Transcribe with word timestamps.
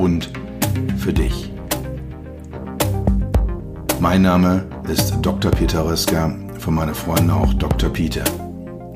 und 0.00 0.30
für 0.96 1.12
dich. 1.12 1.52
Mein 4.00 4.22
Name 4.22 4.64
ist 4.88 5.18
Dr. 5.20 5.50
Peter 5.50 5.84
Röska, 5.84 6.34
von 6.58 6.74
meinen 6.74 6.94
Freunden 6.94 7.30
auch 7.30 7.52
Dr. 7.54 7.90
Peter. 7.90 8.24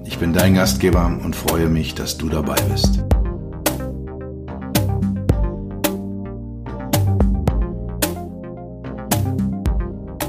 Ich 0.07 0.19
bin 0.19 0.33
dein 0.33 0.55
Gastgeber 0.55 1.07
und 1.23 1.37
freue 1.37 1.69
mich, 1.69 1.95
dass 1.95 2.17
du 2.17 2.29
dabei 2.29 2.57
bist. 2.73 3.05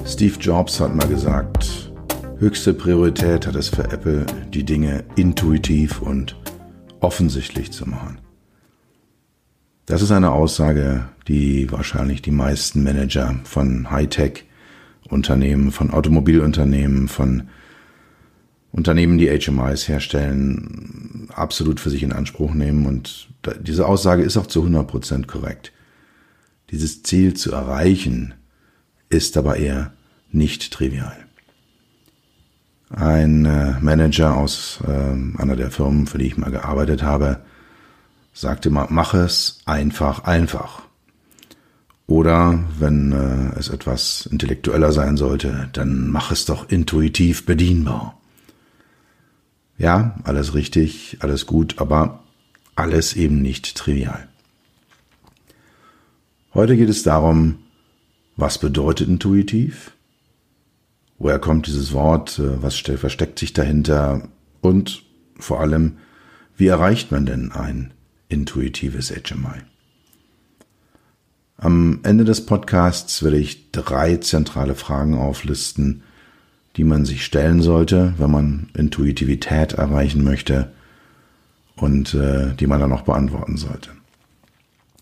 Steve 0.06 0.36
Jobs 0.40 0.80
hat 0.80 0.94
mal 0.94 1.08
gesagt, 1.08 1.92
höchste 2.38 2.74
Priorität 2.74 3.48
hat 3.48 3.56
es 3.56 3.70
für 3.70 3.84
Apple, 3.92 4.26
die 4.54 4.64
Dinge 4.64 5.04
intuitiv 5.16 6.02
und 6.02 6.36
offensichtlich 7.00 7.72
zu 7.72 7.88
machen. 7.90 8.25
Das 9.86 10.02
ist 10.02 10.12
eine 10.12 10.32
Aussage, 10.32 11.10
die 11.28 11.72
wahrscheinlich 11.72 12.22
die 12.22 12.32
meisten 12.32 12.84
Manager 12.84 13.36
von 13.44 13.92
Hightech-Unternehmen, 13.92 15.72
von 15.72 15.92
Automobilunternehmen, 15.92 17.08
von 17.08 17.50
Unternehmen, 18.72 19.20
die 19.20 19.30
HMIs 19.30 19.88
herstellen, 19.88 21.30
absolut 21.34 21.80
für 21.80 21.92
sich 21.92 22.02
in 22.02 22.12
Anspruch 22.12 22.54
nehmen. 22.54 22.88
Und 22.88 23.30
diese 23.62 23.88
Aussage 23.88 24.24
ist 24.24 24.38
auch 24.38 24.48
zu 24.48 24.62
100 24.62 24.88
Prozent 24.88 25.28
korrekt. 25.28 25.72
Dieses 26.72 27.04
Ziel 27.04 27.36
zu 27.36 27.52
erreichen, 27.52 28.34
ist 29.10 29.38
aber 29.38 29.58
eher 29.58 29.94
nicht 30.32 30.74
trivial. 30.74 31.16
Ein 32.90 33.46
äh, 33.46 33.80
Manager 33.80 34.36
aus 34.36 34.80
äh, 34.86 34.92
einer 35.42 35.56
der 35.56 35.70
Firmen, 35.70 36.08
für 36.08 36.18
die 36.18 36.26
ich 36.26 36.38
mal 36.38 36.52
gearbeitet 36.52 37.04
habe, 37.04 37.42
sagte 38.36 38.70
immer, 38.70 38.88
mach 38.90 39.14
es 39.14 39.60
einfach, 39.66 40.26
einfach. 40.26 40.84
Oder 42.06 42.64
wenn 42.78 43.12
äh, 43.14 43.58
es 43.58 43.70
etwas 43.70 44.28
intellektueller 44.28 44.92
sein 44.92 45.18
sollte, 45.18 45.70
dann 45.74 46.10
mach 46.10 46.32
es 46.32 46.46
doch 46.46 46.70
intuitiv 46.70 47.48
bedienbar. 47.48 48.22
Ja, 49.78 50.16
alles 50.24 50.54
richtig, 50.54 51.18
alles 51.22 51.48
gut, 51.48 51.80
aber 51.80 52.24
alles 52.76 53.16
eben 53.16 53.42
nicht 53.42 53.76
trivial. 53.76 54.28
Heute 56.54 56.78
geht 56.78 56.90
es 56.90 57.04
darum, 57.04 57.60
was 58.36 58.60
bedeutet 58.60 59.08
intuitiv? 59.08 59.94
Woher 61.18 61.40
kommt 61.40 61.68
dieses 61.68 61.94
Wort? 61.94 62.38
Äh, 62.38 62.62
was 62.62 62.78
versteckt 62.78 63.40
sich 63.40 63.54
dahinter? 63.54 64.28
Und 64.60 65.04
vor 65.40 65.62
allem, 65.62 65.98
wie 66.58 66.68
erreicht 66.68 67.12
man 67.12 67.26
denn 67.26 67.52
ein 67.54 67.95
intuitives 68.30 69.10
HMI? 69.10 69.64
Am 71.58 72.00
Ende 72.04 72.26
des 72.26 72.46
Podcasts 72.46 73.24
werde 73.24 73.38
ich 73.38 73.72
drei 73.72 74.18
zentrale 74.18 74.76
Fragen 74.76 75.16
auflisten, 75.16 76.04
die 76.76 76.84
man 76.84 77.06
sich 77.06 77.24
stellen 77.24 77.62
sollte, 77.62 78.14
wenn 78.18 78.32
man 78.32 78.70
Intuitivität 78.74 79.74
erreichen 79.74 80.24
möchte 80.24 80.72
und 81.76 82.14
äh, 82.14 82.54
die 82.56 82.68
man 82.68 82.82
dann 82.82 82.92
auch 82.92 83.04
beantworten 83.04 83.58
sollte. 83.58 83.92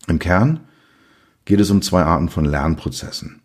Im 0.06 0.18
Kern 0.18 0.60
geht 1.44 1.60
es 1.60 1.70
um 1.70 1.82
zwei 1.82 2.04
Arten 2.04 2.28
von 2.28 2.44
Lernprozessen, 2.44 3.40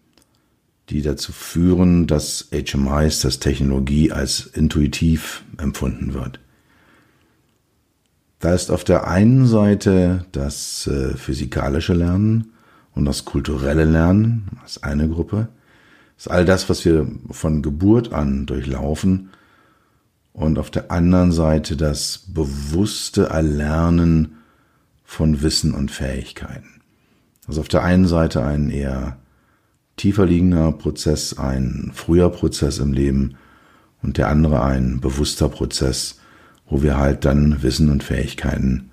die 0.89 1.01
dazu 1.01 1.31
führen, 1.31 2.05
dass 2.05 2.49
HMIs, 2.51 3.21
dass 3.21 3.39
Technologie 3.39 4.11
als 4.11 4.45
intuitiv 4.45 5.43
empfunden 5.57 6.13
wird. 6.13 6.39
Da 8.39 8.53
ist 8.53 8.71
auf 8.71 8.85
der 8.85 9.07
einen 9.07 9.45
Seite 9.45 10.25
das 10.31 10.87
äh, 10.87 11.15
physikalische 11.15 11.93
Lernen 11.93 12.53
und 12.95 13.05
das 13.05 13.25
kulturelle 13.25 13.83
Lernen, 13.83 14.47
das 14.63 14.81
eine 14.81 15.09
Gruppe. 15.09 15.49
Das 16.15 16.25
ist 16.25 16.31
all 16.31 16.45
das, 16.45 16.69
was 16.69 16.85
wir 16.85 17.07
von 17.31 17.61
Geburt 17.61 18.13
an 18.13 18.45
durchlaufen. 18.45 19.29
Und 20.31 20.57
auf 20.57 20.71
der 20.71 20.89
anderen 20.89 21.33
Seite 21.33 21.75
das 21.75 22.23
bewusste 22.27 23.27
Erlernen 23.27 24.37
von 25.03 25.41
Wissen 25.41 25.73
und 25.73 25.91
Fähigkeiten. 25.91 26.81
Also 27.47 27.61
auf 27.61 27.67
der 27.67 27.83
einen 27.83 28.07
Seite 28.07 28.43
ein 28.43 28.69
eher 28.69 29.17
tiefer 29.97 30.25
liegender 30.25 30.71
Prozess, 30.71 31.37
ein 31.37 31.91
früher 31.93 32.29
Prozess 32.29 32.77
im 32.77 32.93
Leben 32.93 33.35
und 34.01 34.17
der 34.17 34.29
andere 34.29 34.63
ein 34.63 35.01
bewusster 35.01 35.49
Prozess, 35.49 36.18
wo 36.69 36.81
wir 36.81 36.97
halt 36.97 37.25
dann 37.25 37.63
Wissen 37.63 37.89
und 37.89 38.03
Fähigkeiten 38.03 38.91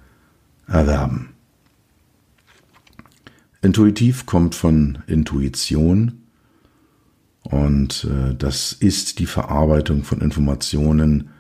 erwerben. 0.66 1.30
Intuitiv 3.62 4.26
kommt 4.26 4.54
von 4.54 4.98
Intuition 5.06 6.22
und 7.42 8.04
äh, 8.04 8.34
das 8.34 8.72
ist 8.72 9.18
die 9.18 9.26
Verarbeitung 9.26 10.04
von 10.04 10.20
Informationen 10.20 11.30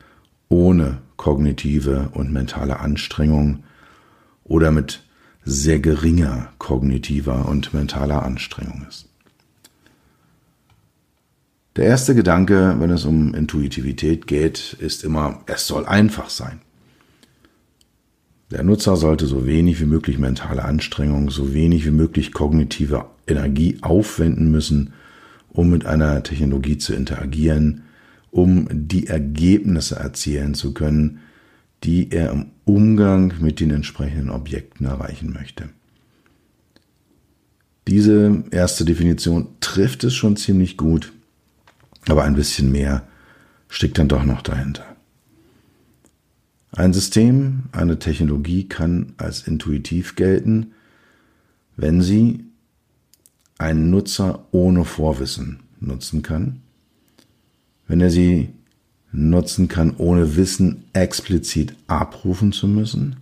ohne 0.48 0.98
kognitive 1.16 2.10
und 2.12 2.32
mentale 2.32 2.80
Anstrengung 2.80 3.64
oder 4.44 4.70
mit 4.70 5.02
sehr 5.44 5.78
geringer 5.78 6.52
kognitiver 6.58 7.48
und 7.48 7.72
mentaler 7.72 8.22
Anstrengung 8.22 8.84
ist. 8.88 9.08
Der 11.76 11.84
erste 11.84 12.14
Gedanke, 12.14 12.74
wenn 12.78 12.88
es 12.88 13.04
um 13.04 13.34
Intuitivität 13.34 14.26
geht, 14.26 14.76
ist 14.80 15.04
immer, 15.04 15.42
es 15.46 15.66
soll 15.66 15.84
einfach 15.84 16.30
sein. 16.30 16.60
Der 18.50 18.62
Nutzer 18.62 18.96
sollte 18.96 19.26
so 19.26 19.44
wenig 19.44 19.78
wie 19.80 19.86
möglich 19.86 20.18
mentale 20.18 20.64
Anstrengung, 20.64 21.30
so 21.30 21.52
wenig 21.52 21.84
wie 21.84 21.90
möglich 21.90 22.32
kognitive 22.32 23.04
Energie 23.26 23.78
aufwenden 23.82 24.50
müssen, 24.50 24.94
um 25.50 25.68
mit 25.68 25.84
einer 25.84 26.22
Technologie 26.22 26.78
zu 26.78 26.94
interagieren, 26.94 27.82
um 28.30 28.68
die 28.70 29.08
Ergebnisse 29.08 29.96
erzielen 29.96 30.54
zu 30.54 30.72
können, 30.72 31.18
die 31.84 32.10
er 32.10 32.30
im 32.30 32.46
Umgang 32.64 33.34
mit 33.40 33.60
den 33.60 33.70
entsprechenden 33.70 34.30
Objekten 34.30 34.86
erreichen 34.86 35.32
möchte. 35.32 35.68
Diese 37.86 38.44
erste 38.50 38.84
Definition 38.84 39.48
trifft 39.60 40.04
es 40.04 40.14
schon 40.14 40.36
ziemlich 40.36 40.76
gut, 40.76 41.12
aber 42.08 42.24
ein 42.24 42.34
bisschen 42.34 42.70
mehr 42.70 43.06
steckt 43.68 43.98
dann 43.98 44.08
doch 44.08 44.24
noch 44.24 44.42
dahinter. 44.42 44.84
Ein 46.72 46.92
System, 46.92 47.64
eine 47.72 47.98
Technologie 47.98 48.68
kann 48.68 49.14
als 49.16 49.46
intuitiv 49.46 50.14
gelten, 50.14 50.72
wenn 51.76 52.02
sie 52.02 52.44
einen 53.58 53.90
Nutzer 53.90 54.46
ohne 54.50 54.84
Vorwissen 54.84 55.60
nutzen 55.80 56.22
kann, 56.22 56.60
wenn 57.88 58.00
er 58.00 58.10
sie 58.10 58.50
nutzen 59.12 59.68
kann, 59.68 59.96
ohne 59.96 60.36
Wissen 60.36 60.84
explizit 60.92 61.74
abrufen 61.86 62.52
zu 62.52 62.68
müssen 62.68 63.16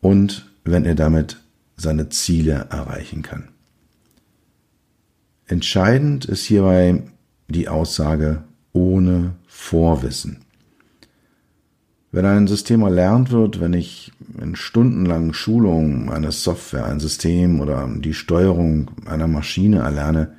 und 0.00 0.50
wenn 0.64 0.84
er 0.84 0.94
damit 0.94 1.38
seine 1.76 2.08
Ziele 2.10 2.68
erreichen 2.70 3.22
kann. 3.22 3.48
Entscheidend 5.46 6.24
ist 6.24 6.44
hierbei 6.44 7.02
die 7.48 7.68
Aussage 7.68 8.44
ohne 8.72 9.34
Vorwissen. 9.46 10.38
Wenn 12.10 12.26
ein 12.26 12.46
System 12.46 12.82
erlernt 12.82 13.30
wird, 13.30 13.60
wenn 13.60 13.72
ich 13.72 14.12
in 14.40 14.54
stundenlangen 14.54 15.32
Schulungen 15.32 16.10
eine 16.10 16.30
Software, 16.30 16.84
ein 16.84 17.00
System 17.00 17.60
oder 17.60 17.88
die 17.88 18.12
Steuerung 18.12 18.90
einer 19.06 19.28
Maschine 19.28 19.78
erlerne, 19.78 20.34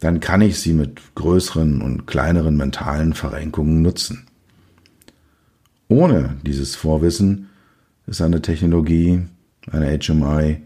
dann 0.00 0.20
kann 0.20 0.40
ich 0.40 0.58
sie 0.58 0.72
mit 0.72 1.00
größeren 1.14 1.82
und 1.82 2.06
kleineren 2.06 2.56
mentalen 2.56 3.12
Verrenkungen 3.12 3.82
nutzen. 3.82 4.26
Ohne 5.88 6.36
dieses 6.42 6.74
Vorwissen 6.74 7.48
ist 8.06 8.22
eine 8.22 8.42
Technologie, 8.42 9.22
eine 9.70 9.98
HMI, 9.98 10.62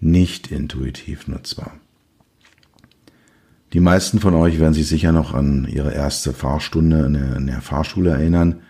nicht 0.00 0.50
intuitiv 0.50 1.28
nutzbar. 1.28 1.72
Die 3.74 3.80
meisten 3.80 4.20
von 4.20 4.34
euch 4.34 4.60
werden 4.60 4.72
sich 4.72 4.86
sicher 4.86 5.10
noch 5.10 5.34
an 5.34 5.66
ihre 5.68 5.92
erste 5.92 6.32
Fahrstunde 6.32 7.06
in 7.06 7.14
der, 7.14 7.36
in 7.36 7.46
der 7.48 7.60
Fahrschule 7.60 8.10
erinnern, 8.10 8.62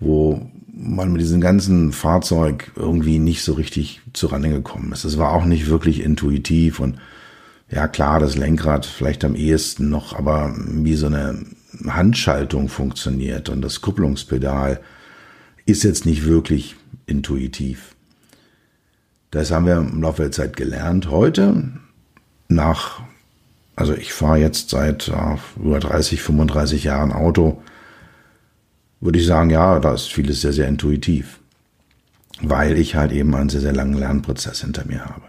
wo 0.00 0.50
man 0.66 1.12
mit 1.12 1.20
diesem 1.20 1.40
ganzen 1.40 1.92
Fahrzeug 1.92 2.72
irgendwie 2.74 3.20
nicht 3.20 3.44
so 3.44 3.52
richtig 3.52 4.00
zurande 4.12 4.50
gekommen 4.50 4.90
ist. 4.90 5.04
Es 5.04 5.18
war 5.18 5.32
auch 5.32 5.44
nicht 5.44 5.68
wirklich 5.68 6.02
intuitiv 6.02 6.80
und 6.80 6.98
ja 7.70 7.86
klar, 7.86 8.18
das 8.18 8.36
Lenkrad 8.36 8.86
vielleicht 8.86 9.24
am 9.24 9.36
ehesten 9.36 9.88
noch, 9.88 10.16
aber 10.16 10.52
wie 10.56 10.96
so 10.96 11.06
eine 11.06 11.44
Handschaltung 11.86 12.68
funktioniert 12.68 13.50
und 13.50 13.62
das 13.62 13.80
Kupplungspedal 13.80 14.80
ist 15.64 15.84
jetzt 15.84 16.06
nicht 16.06 16.26
wirklich 16.26 16.74
intuitiv. 17.06 17.94
Das 19.30 19.52
haben 19.52 19.66
wir 19.66 19.76
im 19.76 20.02
Laufe 20.02 20.22
der 20.22 20.32
Zeit 20.32 20.56
gelernt. 20.56 21.08
Heute, 21.08 21.70
nach, 22.48 23.02
also 23.78 23.94
ich 23.94 24.12
fahre 24.12 24.38
jetzt 24.38 24.70
seit 24.70 25.10
über 25.56 25.78
30, 25.78 26.20
35 26.20 26.82
Jahren 26.82 27.12
Auto, 27.12 27.62
würde 29.00 29.20
ich 29.20 29.26
sagen, 29.26 29.50
ja, 29.50 29.78
da 29.78 29.94
ist 29.94 30.12
vieles 30.12 30.40
sehr, 30.40 30.52
sehr 30.52 30.66
intuitiv, 30.66 31.38
weil 32.42 32.76
ich 32.76 32.96
halt 32.96 33.12
eben 33.12 33.36
einen 33.36 33.50
sehr, 33.50 33.60
sehr 33.60 33.72
langen 33.72 33.96
Lernprozess 33.96 34.62
hinter 34.62 34.84
mir 34.84 35.04
habe. 35.04 35.22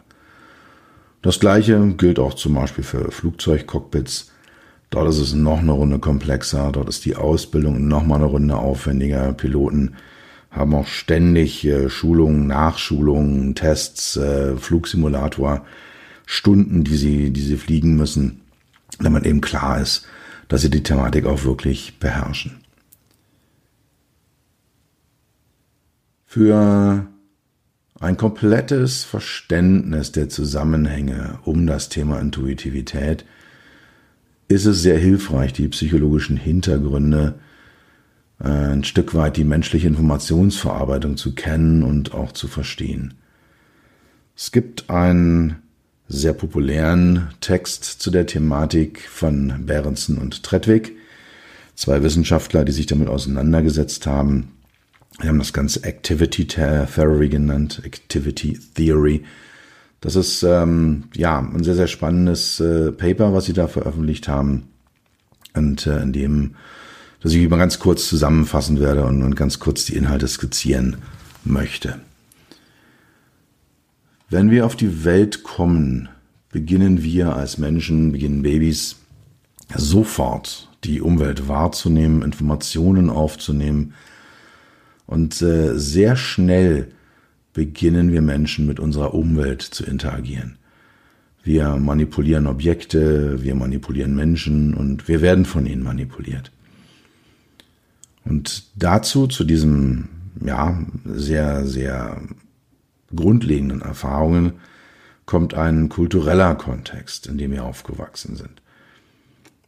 Das 1.21 1.39
gleiche 1.39 1.93
gilt 1.95 2.17
auch 2.17 2.33
zum 2.33 2.55
Beispiel 2.55 2.83
für 2.83 3.11
Flugzeugcockpits. 3.11 4.31
Dort 4.89 5.09
ist 5.09 5.19
es 5.19 5.33
noch 5.33 5.59
eine 5.59 5.73
Runde 5.73 5.99
komplexer, 5.99 6.71
dort 6.71 6.89
ist 6.89 7.05
die 7.05 7.15
Ausbildung 7.15 7.87
noch 7.87 8.03
mal 8.03 8.15
eine 8.15 8.25
Runde 8.25 8.55
aufwendiger. 8.55 9.31
Piloten 9.33 9.95
haben 10.49 10.73
auch 10.73 10.87
ständig 10.87 11.63
äh, 11.65 11.87
Schulungen, 11.87 12.47
Nachschulungen, 12.47 13.53
Tests, 13.53 14.17
äh, 14.17 14.57
Flugsimulator, 14.57 15.65
Stunden, 16.31 16.83
die 16.83 16.95
sie, 16.95 17.31
die 17.31 17.41
sie 17.41 17.57
fliegen 17.57 17.95
müssen, 17.95 18.41
damit 18.99 19.25
eben 19.25 19.41
klar 19.41 19.81
ist, 19.81 20.05
dass 20.47 20.61
sie 20.61 20.69
die 20.69 20.83
Thematik 20.83 21.25
auch 21.25 21.43
wirklich 21.43 21.97
beherrschen. 21.97 22.59
Für 26.27 27.07
ein 27.99 28.15
komplettes 28.15 29.03
Verständnis 29.03 30.11
der 30.11 30.29
Zusammenhänge 30.29 31.39
um 31.45 31.65
das 31.65 31.89
Thema 31.89 32.19
Intuitivität 32.19 33.25
ist 34.49 34.65
es 34.65 34.83
sehr 34.83 34.99
hilfreich, 34.99 35.51
die 35.51 35.67
psychologischen 35.69 36.37
Hintergründe, 36.37 37.39
äh, 38.39 38.49
ein 38.49 38.83
Stück 38.83 39.15
weit 39.15 39.35
die 39.35 39.43
menschliche 39.45 39.87
Informationsverarbeitung 39.87 41.17
zu 41.17 41.33
kennen 41.33 41.81
und 41.81 42.13
auch 42.13 42.33
zu 42.33 42.47
verstehen. 42.47 43.15
Es 44.35 44.51
gibt 44.51 44.91
einen 44.91 45.63
sehr 46.09 46.33
populären 46.33 47.29
Text 47.39 47.83
zu 47.83 48.09
der 48.09 48.25
Thematik 48.25 49.07
von 49.07 49.65
Berenson 49.65 50.17
und 50.17 50.41
Trettwig, 50.43 50.93
zwei 51.75 52.01
Wissenschaftler, 52.01 52.65
die 52.65 52.71
sich 52.71 52.87
damit 52.87 53.07
auseinandergesetzt 53.07 54.07
haben. 54.07 54.51
Wir 55.19 55.29
haben 55.29 55.39
das 55.39 55.53
Ganze 55.53 55.83
Activity 55.83 56.47
Theory 56.47 57.29
genannt, 57.29 57.81
Activity 57.85 58.59
Theory. 58.73 59.23
Das 60.01 60.15
ist 60.15 60.43
ähm, 60.43 61.05
ja 61.13 61.39
ein 61.39 61.63
sehr, 61.63 61.75
sehr 61.75 61.87
spannendes 61.87 62.59
äh, 62.59 62.91
Paper, 62.91 63.33
was 63.33 63.45
sie 63.45 63.53
da 63.53 63.67
veröffentlicht 63.67 64.27
haben. 64.27 64.63
Und 65.53 65.85
äh, 65.85 66.01
in 66.01 66.13
dem, 66.13 66.55
dass 67.21 67.33
ich 67.33 67.49
mal 67.49 67.57
ganz 67.57 67.79
kurz 67.79 68.07
zusammenfassen 68.07 68.79
werde 68.79 69.05
und, 69.05 69.21
und 69.21 69.35
ganz 69.35 69.59
kurz 69.59 69.85
die 69.85 69.95
Inhalte 69.95 70.27
skizzieren 70.27 70.97
möchte. 71.43 71.99
Wenn 74.29 74.51
wir 74.51 74.65
auf 74.65 74.75
die 74.75 75.03
Welt 75.03 75.43
kommen, 75.43 76.09
beginnen 76.51 77.03
wir 77.03 77.35
als 77.35 77.57
Menschen, 77.57 78.11
beginnen 78.11 78.43
Babys 78.43 78.97
sofort 79.75 80.69
die 80.83 81.01
Umwelt 81.01 81.47
wahrzunehmen, 81.47 82.21
Informationen 82.21 83.09
aufzunehmen, 83.09 83.93
und 85.09 85.41
äh, 85.41 85.75
sehr 85.79 86.15
schnell 86.15 86.91
beginnen 87.53 88.11
wir 88.11 88.21
Menschen 88.21 88.67
mit 88.67 88.79
unserer 88.79 89.15
Umwelt 89.15 89.63
zu 89.63 89.83
interagieren. 89.83 90.59
Wir 91.43 91.77
manipulieren 91.77 92.45
Objekte, 92.45 93.41
wir 93.41 93.55
manipulieren 93.55 94.15
Menschen 94.15 94.75
und 94.75 95.07
wir 95.07 95.21
werden 95.21 95.45
von 95.45 95.65
ihnen 95.65 95.81
manipuliert. 95.81 96.51
Und 98.23 98.65
dazu, 98.75 99.25
zu 99.25 99.43
diesem, 99.43 100.09
ja, 100.45 100.79
sehr, 101.05 101.65
sehr 101.65 102.21
grundlegenden 103.15 103.81
Erfahrungen, 103.81 104.53
kommt 105.25 105.53
ein 105.53 105.89
kultureller 105.89 106.55
Kontext, 106.55 107.27
in 107.27 107.37
dem 107.37 107.51
wir 107.51 107.63
aufgewachsen 107.63 108.35
sind. 108.35 108.61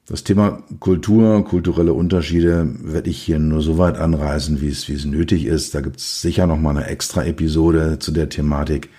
Das 0.08 0.24
Thema 0.24 0.64
Kultur, 0.80 1.46
kulturelle 1.46 1.94
Unterschiede 1.94 2.68
werde 2.82 3.10
ich 3.10 3.22
hier 3.22 3.40
nur 3.40 3.62
so 3.62 3.78
weit 3.78 3.98
anreißen, 3.98 4.60
wie 4.60 4.68
es, 4.68 4.90
wie 4.90 4.94
es 4.94 5.06
nötig 5.06 5.46
ist. 5.46 5.74
Da 5.76 5.82
gibt 5.82 5.98
es 5.98 6.22
sicher 6.22 6.48
noch 6.48 6.58
mal 6.58 6.72
eine 6.72 6.88
extra 6.88 7.24
Episode 7.24 8.00
zu 8.00 8.12
der 8.12 8.28
Thematik. 8.28 8.90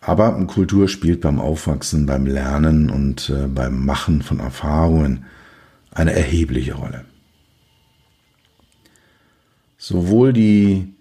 Aber 0.00 0.32
Kultur 0.46 0.88
spielt 0.88 1.20
beim 1.20 1.38
Aufwachsen, 1.38 2.06
beim 2.06 2.26
Lernen 2.26 2.90
und 2.90 3.30
äh, 3.30 3.46
beim 3.46 3.84
Machen 3.84 4.22
von 4.22 4.40
Erfahrungen 4.40 5.24
eine 5.92 6.14
erhebliche 6.14 6.74
Rolle. 6.74 7.04
Sowohl 9.78 10.32
die 10.32 10.93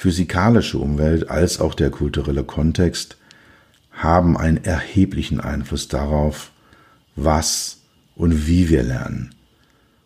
physikalische 0.00 0.78
Umwelt 0.78 1.28
als 1.28 1.60
auch 1.60 1.74
der 1.74 1.90
kulturelle 1.90 2.42
Kontext 2.42 3.18
haben 3.92 4.38
einen 4.38 4.64
erheblichen 4.64 5.40
Einfluss 5.40 5.88
darauf, 5.88 6.52
was 7.16 7.82
und 8.14 8.46
wie 8.46 8.70
wir 8.70 8.82
lernen. 8.82 9.34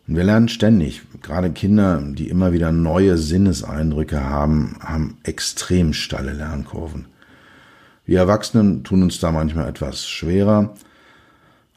Und 0.05 0.17
wir 0.17 0.25
lernen 0.25 0.49
ständig. 0.49 1.03
Gerade 1.21 1.49
Kinder, 1.51 2.03
die 2.05 2.27
immer 2.27 2.51
wieder 2.51 2.73
neue 2.73 3.17
Sinneseindrücke 3.17 4.21
haben, 4.21 4.75
haben 4.81 5.17
extrem 5.23 5.93
steile 5.93 6.33
Lernkurven. 6.33 7.05
Wir 8.05 8.19
Erwachsenen 8.19 8.83
tun 8.83 9.01
uns 9.01 9.21
da 9.21 9.31
manchmal 9.31 9.69
etwas 9.69 10.09
schwerer, 10.09 10.75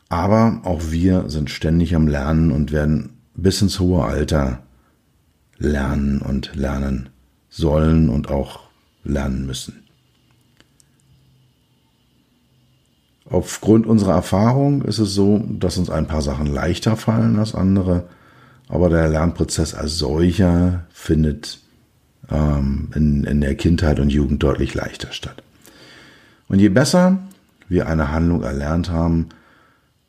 aber 0.08 0.62
auch 0.64 0.90
wir 0.90 1.30
sind 1.30 1.50
ständig 1.50 1.94
am 1.94 2.08
Lernen 2.08 2.50
und 2.50 2.72
werden 2.72 3.10
bis 3.36 3.62
ins 3.62 3.78
hohe 3.78 4.02
Alter 4.02 4.64
lernen 5.56 6.20
und 6.20 6.56
lernen 6.56 7.10
sollen 7.50 8.08
und 8.08 8.30
auch 8.30 8.60
lernen 9.04 9.46
müssen. 9.46 9.84
Aufgrund 13.30 13.86
unserer 13.86 14.14
Erfahrung 14.14 14.82
ist 14.82 14.98
es 14.98 15.14
so, 15.14 15.44
dass 15.48 15.76
uns 15.76 15.90
ein 15.90 16.06
paar 16.06 16.22
Sachen 16.22 16.46
leichter 16.46 16.96
fallen 16.96 17.38
als 17.38 17.54
andere, 17.54 18.08
aber 18.68 18.88
der 18.88 19.08
Lernprozess 19.08 19.74
als 19.74 19.98
solcher 19.98 20.86
findet 20.90 21.60
ähm, 22.30 22.88
in, 22.94 23.24
in 23.24 23.40
der 23.40 23.54
Kindheit 23.54 24.00
und 24.00 24.10
Jugend 24.10 24.42
deutlich 24.42 24.74
leichter 24.74 25.12
statt. 25.12 25.42
Und 26.48 26.58
je 26.58 26.70
besser 26.70 27.18
wir 27.68 27.86
eine 27.86 28.10
Handlung 28.10 28.42
erlernt 28.42 28.90
haben, 28.90 29.28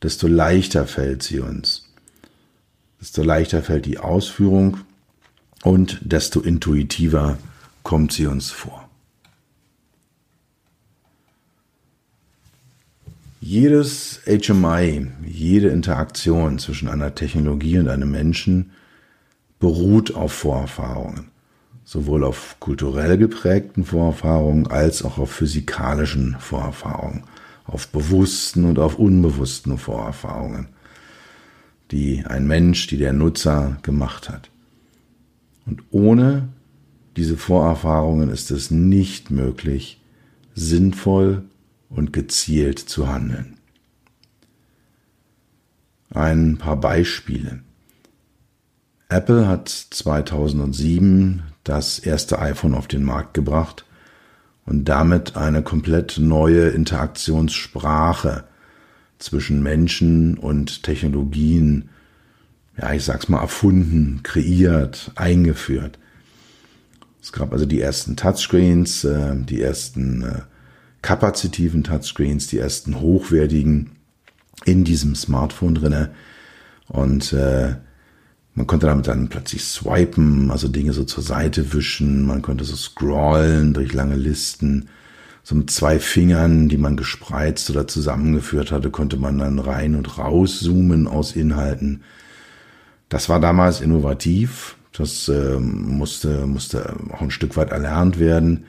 desto 0.02 0.28
leichter 0.28 0.88
fällt 0.88 1.24
sie 1.24 1.42
uns. 1.42 1.90
Desto 3.02 3.22
leichter 3.24 3.62
fällt 3.62 3.86
die 3.86 3.98
Ausführung 3.98 4.78
und 5.64 6.00
desto 6.02 6.40
intuitiver 6.40 7.38
kommt 7.84 8.14
sie 8.14 8.28
uns 8.28 8.52
vor. 8.52 8.90
Jedes 13.42 14.20
HMI, 14.26 15.08
jede 15.26 15.70
Interaktion 15.70 16.60
zwischen 16.60 16.90
einer 16.90 17.16
Technologie 17.16 17.80
und 17.80 17.88
einem 17.88 18.12
Menschen 18.12 18.72
beruht 19.60 20.14
auf 20.14 20.34
Vorerfahrungen. 20.34 21.32
Sowohl 21.86 22.24
auf 22.24 22.58
kulturell 22.60 23.18
geprägten 23.18 23.86
Vorerfahrungen 23.86 24.68
als 24.68 25.04
auch 25.04 25.18
auf 25.18 25.32
physikalischen 25.32 26.36
Vorerfahrungen, 26.40 27.24
auf 27.66 27.88
bewussten 27.88 28.66
und 28.66 28.78
auf 28.78 29.00
unbewussten 29.00 29.78
Vorerfahrungen, 29.78 30.68
die 31.92 32.24
ein 32.28 32.46
Mensch, 32.46 32.88
die 32.88 32.98
der 32.98 33.14
Nutzer 33.14 33.78
gemacht 33.82 34.30
hat. 34.30 34.50
Und 35.70 35.84
ohne 35.92 36.50
diese 37.16 37.38
Vorerfahrungen 37.38 38.32
ist 38.32 38.50
es 38.50 38.72
nicht 38.72 39.30
möglich, 39.30 40.02
sinnvoll 40.56 41.44
und 41.90 42.12
gezielt 42.12 42.80
zu 42.80 43.08
handeln. 43.08 43.58
Ein 46.10 46.58
paar 46.58 46.78
Beispiele. 46.78 47.60
Apple 49.10 49.48
hat 49.48 49.70
2007 49.70 51.44
das 51.64 52.00
erste 52.00 52.40
iPhone 52.40 52.74
auf 52.74 52.88
den 52.88 53.04
Markt 53.04 53.36
gebracht 53.36 53.86
und 54.66 54.86
damit 54.86 55.36
eine 55.36 55.62
komplett 55.62 56.18
neue 56.18 56.70
Interaktionssprache 56.70 58.46
zwischen 59.20 59.62
Menschen 59.62 60.36
und 60.40 60.82
Technologien, 60.82 61.90
ja, 62.80 62.94
ich 62.94 63.04
sag's 63.04 63.30
mal, 63.30 63.42
erfunden, 63.42 64.22
kreiert, 64.24 65.12
eingeführt. 65.16 66.00
Es 67.22 67.32
gab 67.32 67.52
also 67.54 67.66
die 67.66 67.82
ersten 67.82 68.16
Touchscreens, 68.16 69.04
äh, 69.04 69.36
die 69.36 69.62
ersten 69.62 70.24
äh, 70.24 70.42
kapazitiven 71.02 71.84
Touchscreens, 71.84 72.48
die 72.48 72.60
ersten 72.60 73.00
hochwertigen 73.00 73.92
in 74.66 74.84
diesem 74.84 75.16
Smartphone 75.16 75.76
drinne. 75.76 76.12
Und 76.88 77.34
äh, 77.34 77.76
Man 78.60 78.68
konnte 78.68 78.88
damit 78.88 79.08
dann 79.08 79.30
plötzlich 79.30 79.64
swipen, 79.64 80.52
also 80.52 80.68
Dinge 80.68 80.92
so 80.92 81.06
zur 81.06 81.24
Seite 81.24 81.72
wischen. 81.74 82.26
Man 82.26 82.42
konnte 82.42 82.66
so 82.66 82.76
scrollen 82.76 83.74
durch 83.74 83.94
lange 83.94 84.18
Listen. 84.18 84.90
So 85.44 85.56
mit 85.56 85.72
zwei 85.72 85.98
Fingern, 85.98 86.68
die 86.68 86.78
man 86.78 86.98
gespreizt 86.98 87.70
oder 87.70 87.88
zusammengeführt 87.88 88.74
hatte, 88.74 88.90
konnte 88.90 89.16
man 89.16 89.38
dann 89.38 89.60
rein 89.60 89.96
und 89.96 90.18
raus 90.18 90.60
zoomen 90.60 91.08
aus 91.08 91.38
Inhalten. 91.38 92.04
Das 93.10 93.28
war 93.28 93.40
damals 93.40 93.82
innovativ. 93.82 94.78
Das 94.94 95.28
äh, 95.28 95.60
musste, 95.60 96.46
musste 96.46 96.96
auch 97.12 97.22
ein 97.22 97.32
Stück 97.32 97.58
weit 97.58 97.72
erlernt 97.72 98.20
werden. 98.20 98.66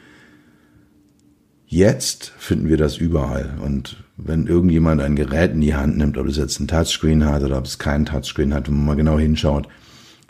Jetzt 1.66 2.32
finden 2.38 2.68
wir 2.68 2.76
das 2.76 2.96
überall. 2.96 3.58
Und 3.62 4.02
wenn 4.16 4.46
irgendjemand 4.46 5.00
ein 5.00 5.14
Gerät 5.14 5.52
in 5.52 5.60
die 5.60 5.74
Hand 5.74 5.96
nimmt, 5.96 6.18
ob 6.18 6.26
es 6.26 6.36
jetzt 6.36 6.58
ein 6.58 6.68
Touchscreen 6.68 7.24
hat 7.24 7.42
oder 7.42 7.58
ob 7.58 7.66
es 7.66 7.78
keinen 7.78 8.06
Touchscreen 8.06 8.52
hat, 8.52 8.66
wenn 8.66 8.76
man 8.76 8.86
mal 8.86 8.96
genau 8.96 9.18
hinschaut, 9.18 9.68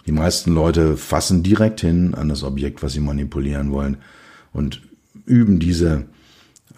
die 0.07 0.12
meisten 0.12 0.52
Leute 0.52 0.97
fassen 0.97 1.43
direkt 1.43 1.81
hin 1.81 2.14
an 2.14 2.29
das 2.29 2.43
Objekt, 2.43 2.83
was 2.83 2.93
sie 2.93 3.00
manipulieren 3.00 3.71
wollen 3.71 3.99
und 4.52 4.83
üben 5.26 5.61
diese, 5.61 6.05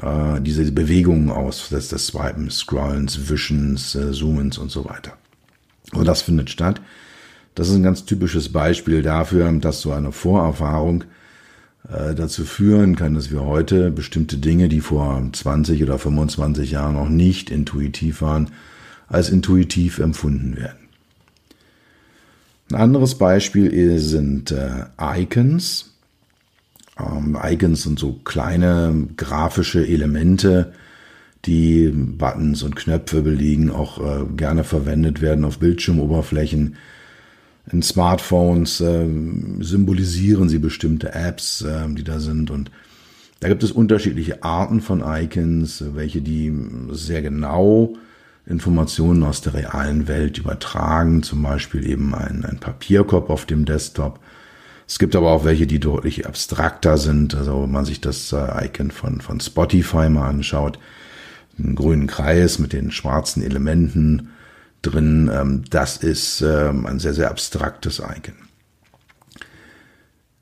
äh, 0.01 0.41
diese 0.41 0.71
Bewegungen 0.73 1.31
aus, 1.31 1.69
das 1.71 1.89
des 1.89 2.09
Swipens, 2.09 2.59
Scrollens, 2.59 3.29
Wischens, 3.29 3.95
äh, 3.95 4.13
Zoomens 4.13 4.59
und 4.59 4.71
so 4.71 4.85
weiter. 4.85 5.17
Und 5.93 6.07
das 6.07 6.23
findet 6.23 6.51
statt. 6.51 6.81
Das 7.55 7.69
ist 7.69 7.75
ein 7.75 7.83
ganz 7.83 8.05
typisches 8.05 8.51
Beispiel 8.51 9.03
dafür, 9.03 9.51
dass 9.53 9.81
so 9.81 9.93
eine 9.93 10.13
Vorerfahrung 10.13 11.05
äh, 11.89 12.15
dazu 12.15 12.45
führen 12.45 12.97
kann, 12.97 13.15
dass 13.15 13.31
wir 13.31 13.45
heute 13.45 13.91
bestimmte 13.91 14.39
Dinge, 14.39 14.69
die 14.69 14.81
vor 14.81 15.23
20 15.33 15.83
oder 15.83 15.99
25 15.99 16.71
Jahren 16.71 16.95
noch 16.95 17.09
nicht 17.09 17.51
intuitiv 17.51 18.23
waren, 18.23 18.51
als 19.09 19.29
intuitiv 19.29 19.99
empfunden 19.99 20.57
werden. 20.57 20.79
Ein 22.71 22.77
anderes 22.77 23.17
Beispiel 23.17 23.99
sind 23.99 24.51
äh, 24.51 24.87
Icons. 24.99 25.93
Ähm, 26.99 27.37
Icons 27.43 27.83
sind 27.83 27.99
so 27.99 28.15
kleine 28.25 29.09
grafische 29.17 29.87
Elemente, 29.87 30.73
die 31.45 31.91
Buttons 31.93 32.63
und 32.63 32.77
Knöpfe 32.77 33.21
belegen, 33.21 33.71
auch 33.71 33.99
äh, 33.99 34.25
gerne 34.37 34.65
verwendet 34.65 35.21
werden 35.21 35.45
auf 35.45 35.59
Bildschirmoberflächen, 35.59 36.77
in 37.71 37.83
Smartphones 37.83 38.81
äh, 38.81 39.07
symbolisieren 39.61 40.49
sie 40.49 40.59
bestimmte 40.59 41.15
Apps, 41.15 41.63
äh, 41.63 41.89
die 41.89 42.05
da 42.05 42.19
sind. 42.19 42.51
Und 42.51 42.71
da 43.41 43.49
gibt 43.49 43.63
es 43.63 43.73
unterschiedliche 43.73 44.43
Arten 44.43 44.81
von 44.81 45.03
Icons, 45.05 45.85
welche 45.95 46.23
die 46.23 46.53
sehr 46.91 47.23
genau 47.23 47.95
Informationen 48.47 49.23
aus 49.23 49.41
der 49.41 49.55
realen 49.55 50.09
Welt 50.09 50.39
übertragen, 50.39 51.23
zum 51.23 51.43
Beispiel 51.43 51.89
eben 51.89 52.15
ein, 52.15 52.45
ein 52.45 52.59
Papierkorb 52.59 53.31
auf 53.31 53.47
dem 53.47 53.65
Desktop. 53.65 54.19
Es 54.89 54.99
gibt 54.99 55.15
aber 55.15 55.31
auch 55.31 55.45
welche, 55.45 55.67
die 55.67 55.79
deutlich 55.79 56.27
abstrakter 56.27 56.99
sind. 56.99 57.35
Also 57.35 57.63
wenn 57.63 57.71
man 57.71 57.85
sich 57.85 58.01
das 58.01 58.33
äh, 58.33 58.67
Icon 58.67 58.91
von, 58.91 59.21
von 59.21 59.41
Spotify 59.41 60.09
mal 60.09 60.29
anschaut, 60.29 60.79
einen 61.59 61.77
grünen 61.77 62.09
Kreis 62.09 62.59
mit 62.59 62.73
den 62.73 62.91
schwarzen 62.91 63.43
Elementen, 63.43 64.31
drin. 64.83 65.31
Ähm, 65.33 65.63
das 65.71 65.97
ist 65.97 66.43
ähm, 66.43 66.87
ein 66.87 66.99
sehr, 66.99 67.15
sehr 67.15 67.31
abstraktes 67.31 68.01
Icon. 68.01 68.35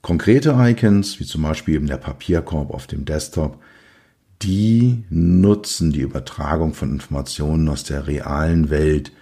Konkrete 0.03 0.57
Icons, 0.59 1.21
wie 1.21 1.27
zum 1.27 1.43
Beispiel 1.43 1.75
eben 1.75 1.87
der 1.87 1.99
Papierkorb 1.99 2.71
auf 2.71 2.87
dem 2.87 3.05
Desktop, 3.05 3.63
die 4.43 5.05
nutzen 5.11 5.93
die 5.93 6.01
Übertragung 6.01 6.73
von 6.73 6.91
Informationen 6.91 7.69
aus 7.69 7.85
der 7.85 8.07
realen 8.07 8.71
Welt 8.71 9.13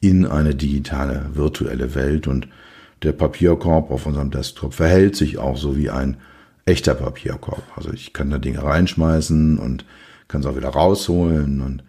in 0.00 0.26
eine 0.26 0.54
digitale, 0.54 1.30
virtuelle 1.32 1.94
Welt 1.94 2.26
und 2.26 2.48
der 3.02 3.12
Papierkorb 3.12 3.90
auf 3.90 4.04
unserem 4.06 4.30
Desktop 4.30 4.74
verhält 4.74 5.16
sich 5.16 5.38
auch 5.38 5.56
so 5.56 5.76
wie 5.76 5.88
ein 5.88 6.18
echter 6.66 6.94
Papierkorb. 6.94 7.62
Also 7.74 7.92
ich 7.92 8.12
kann 8.12 8.30
da 8.30 8.38
Dinge 8.38 8.62
reinschmeißen 8.62 9.58
und 9.58 9.86
kann 10.28 10.42
es 10.42 10.46
auch 10.46 10.56
wieder 10.56 10.68
rausholen 10.68 11.62
und 11.62 11.82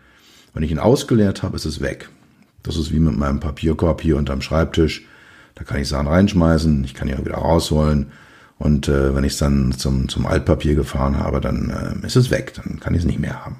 wenn 0.54 0.64
ich 0.64 0.72
ihn 0.72 0.80
ausgeleert 0.80 1.44
habe, 1.44 1.58
ist 1.58 1.66
es 1.66 1.82
weg. 1.82 2.10
Das 2.64 2.78
ist 2.78 2.92
wie 2.92 3.00
mit 3.00 3.18
meinem 3.18 3.40
Papierkorb 3.40 4.02
hier 4.02 4.18
unterm 4.18 4.42
Schreibtisch. 4.42 5.06
Da 5.56 5.64
kann 5.64 5.82
ich 5.82 5.88
Sachen 5.88 6.08
reinschmeißen, 6.08 6.84
ich 6.84 6.94
kann 6.94 7.08
ihn 7.08 7.16
auch 7.16 7.26
wieder 7.26 7.36
rausholen. 7.36 8.12
Und 8.58 8.88
äh, 8.90 9.16
wenn 9.16 9.24
ich 9.24 9.34
es 9.34 9.40
dann 9.40 9.72
zum, 9.72 10.10
zum 10.10 10.26
Altpapier 10.26 10.76
gefahren 10.76 11.18
habe, 11.18 11.40
dann 11.40 12.02
äh, 12.04 12.06
ist 12.06 12.18
es 12.18 12.30
weg, 12.30 12.54
dann 12.56 12.80
kann 12.80 12.94
ich 12.94 13.02
es 13.02 13.06
nicht 13.06 13.20
mehr 13.20 13.46
haben. 13.46 13.58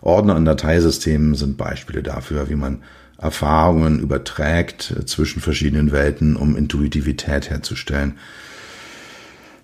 Ordner 0.00 0.34
und 0.36 0.46
Dateisystemen 0.46 1.34
sind 1.34 1.58
Beispiele 1.58 2.02
dafür, 2.02 2.48
wie 2.48 2.54
man 2.54 2.82
Erfahrungen 3.18 4.00
überträgt 4.00 4.94
äh, 4.98 5.04
zwischen 5.04 5.42
verschiedenen 5.42 5.92
Welten, 5.92 6.36
um 6.36 6.56
Intuitivität 6.56 7.50
herzustellen. 7.50 8.14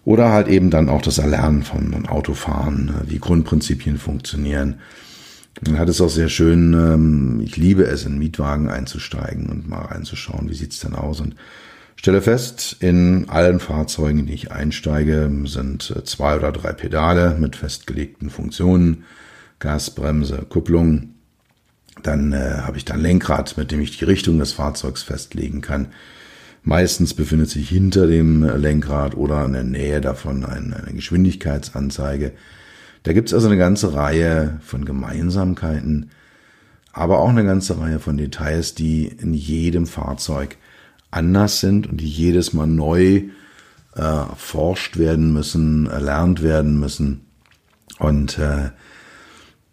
Oder 0.04 0.30
halt 0.30 0.46
eben 0.46 0.70
dann 0.70 0.88
auch 0.88 1.02
das 1.02 1.18
Erlernen 1.18 1.62
von 1.62 2.06
Autofahren, 2.06 2.90
äh, 2.90 3.10
wie 3.10 3.18
Grundprinzipien 3.18 3.98
funktionieren. 3.98 4.80
Dann 5.62 5.78
hat 5.78 5.88
es 5.88 6.00
auch 6.00 6.10
sehr 6.10 6.28
schön, 6.28 6.74
ähm, 6.74 7.40
ich 7.42 7.56
liebe 7.56 7.84
es, 7.84 8.04
in 8.04 8.18
Mietwagen 8.18 8.68
einzusteigen 8.68 9.46
und 9.46 9.68
mal 9.68 9.86
reinzuschauen, 9.86 10.50
wie 10.50 10.54
sieht's 10.54 10.80
denn 10.80 10.94
aus. 10.94 11.20
Und 11.20 11.34
stelle 11.96 12.20
fest, 12.20 12.76
in 12.80 13.28
allen 13.28 13.58
Fahrzeugen, 13.58 14.26
die 14.26 14.34
ich 14.34 14.52
einsteige, 14.52 15.30
sind 15.44 15.94
äh, 15.96 16.04
zwei 16.04 16.36
oder 16.36 16.52
drei 16.52 16.72
Pedale 16.72 17.36
mit 17.38 17.56
festgelegten 17.56 18.28
Funktionen, 18.28 19.04
Gasbremse, 19.58 20.44
Kupplung. 20.48 21.14
Dann 22.02 22.32
äh, 22.32 22.58
habe 22.58 22.76
ich 22.76 22.84
dann 22.84 23.00
Lenkrad, 23.00 23.56
mit 23.56 23.70
dem 23.70 23.80
ich 23.80 23.96
die 23.96 24.04
Richtung 24.04 24.38
des 24.38 24.52
Fahrzeugs 24.52 25.02
festlegen 25.02 25.62
kann. 25.62 25.88
Meistens 26.62 27.14
befindet 27.14 27.48
sich 27.48 27.68
hinter 27.68 28.06
dem 28.06 28.42
Lenkrad 28.42 29.16
oder 29.16 29.44
in 29.46 29.52
der 29.52 29.64
Nähe 29.64 30.00
davon 30.02 30.44
eine, 30.44 30.76
eine 30.76 30.92
Geschwindigkeitsanzeige. 30.92 32.32
Da 33.06 33.12
gibt 33.12 33.28
es 33.28 33.34
also 33.34 33.46
eine 33.46 33.56
ganze 33.56 33.94
Reihe 33.94 34.58
von 34.64 34.84
Gemeinsamkeiten, 34.84 36.10
aber 36.92 37.20
auch 37.20 37.28
eine 37.28 37.44
ganze 37.44 37.78
Reihe 37.78 38.00
von 38.00 38.16
Details, 38.16 38.74
die 38.74 39.06
in 39.06 39.32
jedem 39.32 39.86
Fahrzeug 39.86 40.56
anders 41.12 41.60
sind 41.60 41.86
und 41.86 42.00
die 42.00 42.08
jedes 42.08 42.52
Mal 42.52 42.66
neu 42.66 43.22
äh, 43.94 44.00
erforscht 44.00 44.96
werden 44.96 45.32
müssen, 45.32 45.86
erlernt 45.86 46.42
werden 46.42 46.80
müssen. 46.80 47.26
Und 48.00 48.40
äh, 48.40 48.70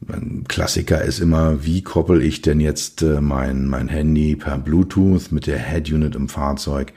ein 0.07 0.43
Klassiker 0.47 1.01
ist 1.01 1.19
immer, 1.19 1.65
wie 1.65 1.81
koppel 1.81 2.21
ich 2.21 2.43
denn 2.43 2.59
jetzt 2.59 3.01
äh, 3.01 3.19
mein, 3.19 3.65
mein 3.65 3.87
Handy 3.87 4.35
per 4.35 4.59
Bluetooth 4.59 5.31
mit 5.31 5.47
der 5.47 5.57
Head 5.57 5.91
Unit 5.91 6.15
im 6.15 6.29
Fahrzeug? 6.29 6.93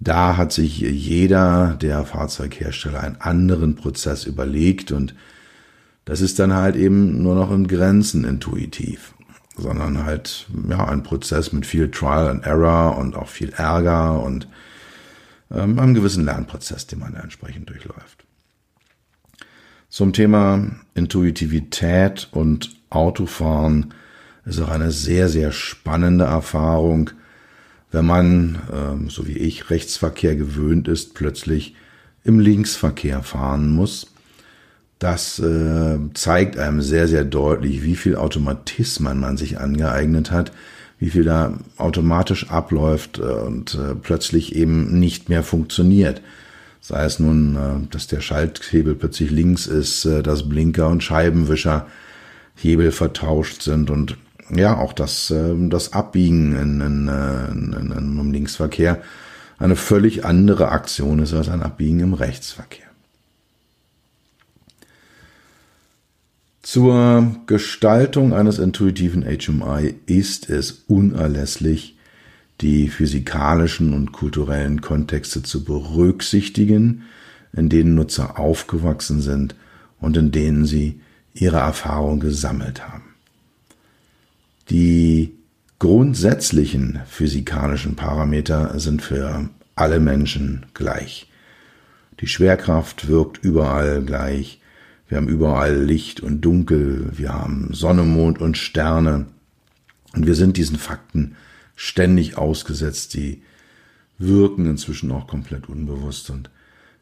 Da 0.00 0.38
hat 0.38 0.52
sich 0.52 0.78
jeder 0.78 1.76
der 1.82 2.06
Fahrzeughersteller 2.06 3.02
einen 3.02 3.20
anderen 3.20 3.74
Prozess 3.74 4.24
überlegt 4.24 4.90
und 4.90 5.14
das 6.04 6.20
ist 6.20 6.38
dann 6.38 6.52
halt 6.52 6.76
eben 6.76 7.22
nur 7.22 7.34
noch 7.34 7.50
in 7.50 7.66
Grenzen 7.66 8.24
intuitiv, 8.24 9.14
sondern 9.56 10.04
halt 10.04 10.46
ja 10.68 10.86
ein 10.86 11.02
Prozess 11.02 11.52
mit 11.52 11.66
viel 11.66 11.90
Trial 11.90 12.28
and 12.28 12.44
Error 12.44 12.98
und 12.98 13.16
auch 13.16 13.28
viel 13.28 13.50
Ärger 13.50 14.22
und 14.22 14.48
ähm, 15.50 15.78
einem 15.78 15.94
gewissen 15.94 16.24
Lernprozess, 16.24 16.86
den 16.86 16.98
man 16.98 17.14
da 17.14 17.20
entsprechend 17.20 17.70
durchläuft. 17.70 18.24
Zum 19.88 20.12
Thema 20.12 20.72
Intuitivität 20.94 22.28
und 22.32 22.74
Autofahren 22.90 23.94
ist 24.44 24.60
auch 24.60 24.68
eine 24.68 24.90
sehr, 24.90 25.28
sehr 25.28 25.52
spannende 25.52 26.24
Erfahrung, 26.24 27.10
wenn 27.92 28.04
man, 28.04 28.58
ähm, 28.72 29.08
so 29.08 29.26
wie 29.26 29.38
ich, 29.38 29.70
Rechtsverkehr 29.70 30.36
gewöhnt 30.36 30.88
ist, 30.88 31.14
plötzlich 31.14 31.76
im 32.24 32.40
Linksverkehr 32.40 33.22
fahren 33.22 33.70
muss 33.70 34.13
das 35.04 35.38
äh, 35.38 35.98
zeigt 36.14 36.56
einem 36.58 36.80
sehr, 36.80 37.08
sehr 37.08 37.24
deutlich, 37.24 37.82
wie 37.82 37.94
viel 37.94 38.16
Automatismen 38.16 39.20
man 39.20 39.36
sich 39.36 39.60
angeeignet 39.60 40.30
hat, 40.30 40.50
wie 40.98 41.10
viel 41.10 41.24
da 41.24 41.58
automatisch 41.76 42.50
abläuft 42.50 43.18
äh, 43.18 43.22
und 43.22 43.74
äh, 43.74 43.94
plötzlich 43.94 44.56
eben 44.56 44.98
nicht 44.98 45.28
mehr 45.28 45.42
funktioniert. 45.42 46.22
Sei 46.80 47.04
es 47.04 47.18
nun, 47.18 47.54
äh, 47.54 47.86
dass 47.90 48.06
der 48.06 48.22
Schalthebel 48.22 48.94
plötzlich 48.94 49.30
links 49.30 49.66
ist, 49.66 50.06
äh, 50.06 50.22
dass 50.22 50.48
Blinker 50.48 50.88
und 50.88 51.02
Scheibenwischer 51.02 51.86
Hebel 52.54 52.90
vertauscht 52.90 53.60
sind 53.60 53.90
und 53.90 54.16
ja, 54.54 54.78
auch 54.78 54.94
das, 54.94 55.30
äh, 55.30 55.54
das 55.68 55.92
Abbiegen 55.92 56.56
in, 56.56 56.80
in, 56.80 57.08
in, 57.08 57.90
in, 57.92 58.18
im 58.18 58.32
Linksverkehr 58.32 59.02
eine 59.58 59.76
völlig 59.76 60.24
andere 60.24 60.70
Aktion 60.70 61.18
ist 61.18 61.34
als 61.34 61.50
ein 61.50 61.62
Abbiegen 61.62 62.00
im 62.00 62.14
Rechtsverkehr. 62.14 62.93
Zur 66.64 67.36
Gestaltung 67.46 68.32
eines 68.32 68.58
intuitiven 68.58 69.22
HMI 69.22 69.96
ist 70.06 70.48
es 70.48 70.84
unerlässlich, 70.88 71.98
die 72.62 72.88
physikalischen 72.88 73.92
und 73.92 74.12
kulturellen 74.12 74.80
Kontexte 74.80 75.42
zu 75.42 75.62
berücksichtigen, 75.62 77.02
in 77.52 77.68
denen 77.68 77.94
Nutzer 77.94 78.38
aufgewachsen 78.38 79.20
sind 79.20 79.54
und 80.00 80.16
in 80.16 80.32
denen 80.32 80.64
sie 80.64 81.02
ihre 81.34 81.58
Erfahrung 81.58 82.18
gesammelt 82.18 82.88
haben. 82.88 83.14
Die 84.70 85.34
grundsätzlichen 85.78 87.00
physikalischen 87.06 87.94
Parameter 87.94 88.80
sind 88.80 89.02
für 89.02 89.50
alle 89.76 90.00
Menschen 90.00 90.64
gleich. 90.72 91.30
Die 92.20 92.26
Schwerkraft 92.26 93.06
wirkt 93.06 93.44
überall 93.44 94.00
gleich. 94.02 94.62
Wir 95.08 95.18
haben 95.18 95.28
überall 95.28 95.82
Licht 95.82 96.20
und 96.20 96.40
Dunkel. 96.40 97.10
Wir 97.12 97.32
haben 97.32 97.68
Sonne, 97.72 98.02
Mond 98.04 98.40
und 98.40 98.56
Sterne. 98.56 99.26
Und 100.14 100.26
wir 100.26 100.34
sind 100.34 100.56
diesen 100.56 100.78
Fakten 100.78 101.36
ständig 101.76 102.38
ausgesetzt. 102.38 103.14
Die 103.14 103.42
wirken 104.18 104.66
inzwischen 104.66 105.10
auch 105.10 105.26
komplett 105.26 105.68
unbewusst 105.68 106.30
und 106.30 106.50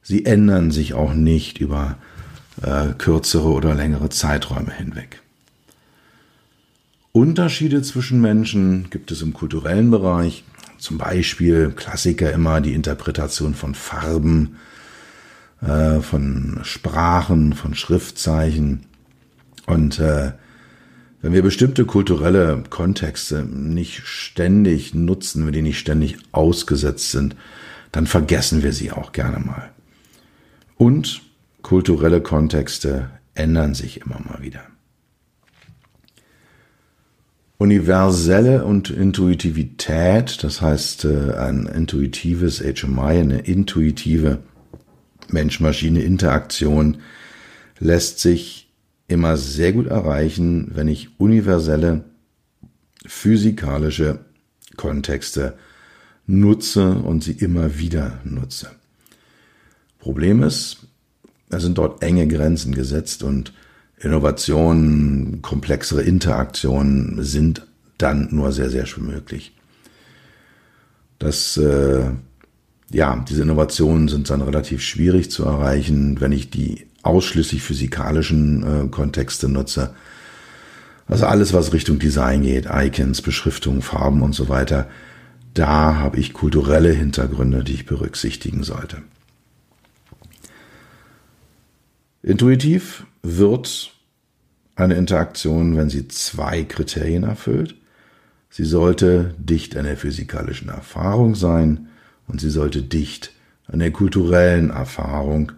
sie 0.02 0.25
ändern 0.25 0.71
sich 0.71 0.94
auch 0.94 1.12
nicht 1.12 1.59
über 1.59 1.99
äh, 2.62 2.88
kürzere 2.97 3.49
oder 3.49 3.75
längere 3.75 4.09
Zeiträume 4.09 4.73
hinweg. 4.73 5.21
Unterschiede 7.12 7.82
zwischen 7.82 8.21
Menschen 8.21 8.88
gibt 8.88 9.11
es 9.11 9.21
im 9.21 9.35
kulturellen 9.35 9.90
Bereich. 9.90 10.44
Zum 10.78 10.99
Beispiel 10.99 11.71
Klassiker 11.71 12.32
immer 12.32 12.61
die 12.61 12.73
Interpretation 12.73 13.54
von 13.54 13.75
Farben, 13.75 14.56
äh, 15.62 16.00
von 16.00 16.61
Sprachen, 16.62 17.54
von 17.54 17.75
Schriftzeichen. 17.75 18.87
Und 19.66 19.99
äh, 19.99 20.33
wenn 21.21 21.33
wir 21.33 21.42
bestimmte 21.42 21.85
kulturelle 21.85 22.62
Kontexte 22.69 23.45
nicht 23.45 24.07
ständig 24.07 24.95
nutzen, 24.95 25.47
wenn 25.47 25.52
die 25.52 25.62
nicht 25.62 25.78
ständig 25.78 26.19
ausgesetzt 26.33 27.12
sind, 27.12 27.37
dann 27.92 28.07
vergessen 28.07 28.62
wir 28.62 28.73
sie 28.73 28.90
auch 28.90 29.12
gerne 29.12 29.38
mal. 29.38 29.71
Und 30.76 31.23
kulturelle 31.62 32.21
Kontexte 32.21 33.11
ändern 33.35 33.75
sich 33.75 34.00
immer 34.00 34.21
mal 34.21 34.42
wieder 34.42 34.62
universelle 37.62 38.64
und 38.64 38.90
Intuitivität, 38.90 40.42
das 40.42 40.61
heißt 40.61 41.04
äh, 41.04 41.35
ein 41.35 41.66
intuitives 41.66 42.61
HMI, 42.61 43.21
eine 43.21 43.38
intuitive 43.38 44.38
Mensch-Maschine-Interaktion 45.29 46.99
lässt 47.79 48.21
sich 48.21 48.71
immer 49.09 49.37
sehr 49.37 49.73
gut 49.73 49.87
erreichen, 49.87 50.71
wenn 50.75 50.88
ich 50.88 51.21
universelle 51.21 52.05
physikalische 53.07 54.21
Kontexte 54.76 55.55
nutze 56.26 56.95
und 56.95 57.23
sie 57.23 57.33
immer 57.33 57.79
wieder 57.79 58.21
nutze. 58.25 58.71
Problem 59.99 60.43
ist, 60.43 60.79
es 61.50 61.62
sind 61.62 61.79
dort 61.79 62.02
enge 62.02 62.26
Grenzen 62.26 62.75
gesetzt 62.75 63.23
und 63.23 63.52
Innovationen, 63.99 65.43
komplexere 65.43 66.02
Interaktionen 66.02 67.23
sind 67.23 67.67
dann 67.99 68.29
nur 68.33 68.50
sehr, 68.52 68.69
sehr 68.69 68.87
schwer 68.87 69.05
möglich. 69.05 69.52
Das, 71.19 71.57
äh, 71.57 72.11
ja, 72.92 73.25
diese 73.28 73.42
Innovationen 73.42 74.08
sind 74.08 74.30
dann 74.30 74.42
relativ 74.42 74.82
schwierig 74.82 75.30
zu 75.30 75.44
erreichen, 75.44 76.20
wenn 76.20 76.32
ich 76.32 76.50
die 76.50 76.87
ausschließlich 77.02 77.62
physikalischen 77.62 78.62
äh, 78.62 78.88
Kontexte 78.88 79.49
nutze. 79.49 79.94
Also 81.08 81.26
alles, 81.26 81.52
was 81.52 81.72
Richtung 81.72 81.99
Design 81.99 82.42
geht, 82.42 82.68
Icons, 82.70 83.22
Beschriftung, 83.22 83.82
Farben 83.82 84.22
und 84.22 84.34
so 84.34 84.49
weiter, 84.49 84.88
da 85.54 85.96
habe 85.96 86.18
ich 86.18 86.32
kulturelle 86.32 86.92
Hintergründe, 86.92 87.64
die 87.64 87.75
ich 87.75 87.87
berücksichtigen 87.87 88.62
sollte. 88.62 88.99
Intuitiv 92.22 93.04
wird 93.22 93.92
eine 94.76 94.94
Interaktion, 94.94 95.76
wenn 95.76 95.90
sie 95.90 96.08
zwei 96.08 96.62
Kriterien 96.62 97.25
erfüllt. 97.25 97.75
Sie 98.49 98.64
sollte 98.64 99.34
dicht 99.38 99.76
an 99.76 99.84
der 99.84 99.96
physikalischen 99.96 100.68
Erfahrung 100.68 101.34
sein 101.34 101.88
und 102.26 102.41
sie 102.41 102.50
sollte 102.50 102.83
dicht 102.83 103.33
an 103.67 103.79
der 103.79 103.91
kulturellen 103.91 104.71
Erfahrung 104.71 105.52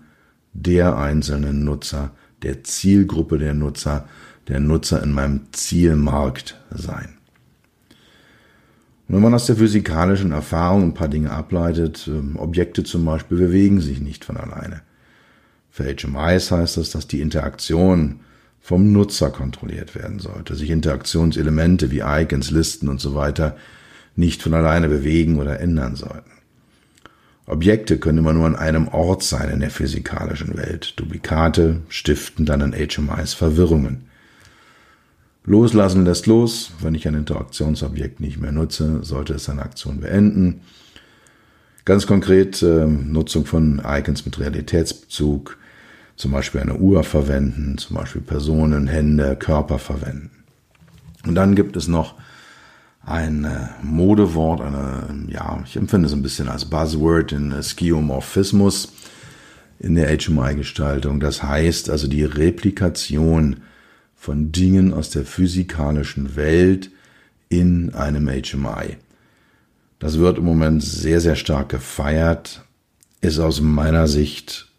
der 0.52 0.96
einzelnen 0.96 1.64
Nutzer, 1.64 2.12
der 2.42 2.62
Zielgruppe 2.62 3.38
der 3.38 3.54
Nutzer, 3.54 4.08
der 4.48 4.60
Nutzer 4.60 5.02
in 5.02 5.12
meinem 5.12 5.52
Zielmarkt 5.52 6.60
sein. 6.70 7.16
Und 9.08 9.16
wenn 9.16 9.22
man 9.22 9.34
aus 9.34 9.46
der 9.46 9.56
physikalischen 9.56 10.32
Erfahrung 10.32 10.82
ein 10.84 10.94
paar 10.94 11.08
Dinge 11.08 11.30
ableitet, 11.30 12.08
ähm, 12.08 12.36
Objekte 12.36 12.84
zum 12.84 13.04
Beispiel 13.04 13.36
bewegen 13.36 13.80
sich 13.80 14.00
nicht 14.00 14.24
von 14.24 14.36
alleine. 14.36 14.82
Für 15.70 15.84
HMIs 15.84 16.50
heißt 16.50 16.76
das, 16.76 16.90
dass 16.90 17.06
die 17.06 17.20
Interaktion 17.20 18.20
vom 18.60 18.92
Nutzer 18.92 19.30
kontrolliert 19.30 19.94
werden 19.94 20.20
sollte, 20.20 20.54
sich 20.54 20.70
Interaktionselemente 20.70 21.90
wie 21.90 22.02
Icons, 22.04 22.50
Listen 22.50 22.88
und 22.88 23.00
so 23.00 23.14
weiter 23.14 23.56
nicht 24.16 24.42
von 24.42 24.54
alleine 24.54 24.88
bewegen 24.88 25.38
oder 25.38 25.60
ändern 25.60 25.96
sollten. 25.96 26.30
Objekte 27.46 27.98
können 27.98 28.18
immer 28.18 28.32
nur 28.32 28.46
an 28.46 28.56
einem 28.56 28.88
Ort 28.88 29.22
sein 29.22 29.50
in 29.50 29.60
der 29.60 29.70
physikalischen 29.70 30.56
Welt. 30.56 30.94
Duplikate 30.98 31.82
stiften 31.88 32.46
dann 32.46 32.60
in 32.60 32.72
HMIs 32.72 33.34
Verwirrungen. 33.34 34.08
Loslassen 35.44 36.06
lässt 36.06 36.26
los. 36.26 36.72
Wenn 36.80 36.94
ich 36.94 37.06
ein 37.06 37.14
Interaktionsobjekt 37.14 38.20
nicht 38.20 38.38
mehr 38.38 38.52
nutze, 38.52 39.04
sollte 39.04 39.34
es 39.34 39.44
seine 39.44 39.62
Aktion 39.62 40.00
beenden. 40.00 40.62
Ganz 41.84 42.06
konkret 42.06 42.62
äh, 42.62 42.86
Nutzung 42.86 43.44
von 43.44 43.82
Icons 43.84 44.24
mit 44.24 44.40
Realitätsbezug, 44.40 45.58
zum 46.16 46.32
Beispiel 46.32 46.62
eine 46.62 46.76
Uhr 46.76 47.04
verwenden, 47.04 47.76
zum 47.76 47.96
Beispiel 47.96 48.22
Personen, 48.22 48.86
Hände, 48.86 49.36
Körper 49.36 49.78
verwenden. 49.78 50.30
Und 51.26 51.34
dann 51.34 51.54
gibt 51.54 51.76
es 51.76 51.88
noch 51.88 52.14
ein 53.14 53.44
äh, 53.44 53.68
Modewort, 53.82 54.60
eine, 54.60 55.28
ja, 55.28 55.62
ich 55.64 55.76
empfinde 55.76 56.08
es 56.08 56.12
ein 56.12 56.22
bisschen 56.22 56.48
als 56.48 56.64
Buzzword 56.64 57.30
in 57.30 57.62
Skiomorphismus 57.62 58.92
in 59.78 59.94
der 59.94 60.08
HMI-Gestaltung. 60.18 61.20
Das 61.20 61.42
heißt 61.42 61.90
also 61.90 62.08
die 62.08 62.24
Replikation 62.24 63.58
von 64.16 64.50
Dingen 64.50 64.92
aus 64.92 65.10
der 65.10 65.24
physikalischen 65.24 66.34
Welt 66.34 66.90
in 67.48 67.94
einem 67.94 68.28
HMI. 68.28 68.96
Das 70.00 70.18
wird 70.18 70.38
im 70.38 70.44
Moment 70.44 70.82
sehr, 70.82 71.20
sehr 71.20 71.36
stark 71.36 71.68
gefeiert, 71.68 72.64
ist 73.20 73.38
aus 73.38 73.60
meiner 73.60 74.08
Sicht 74.08 74.72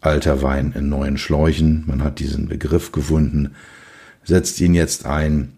alter 0.00 0.42
Wein 0.42 0.72
in 0.76 0.88
neuen 0.88 1.18
Schläuchen. 1.18 1.84
Man 1.86 2.02
hat 2.02 2.18
diesen 2.18 2.48
Begriff 2.48 2.90
gefunden, 2.90 3.54
setzt 4.24 4.60
ihn 4.60 4.74
jetzt 4.74 5.06
ein. 5.06 5.53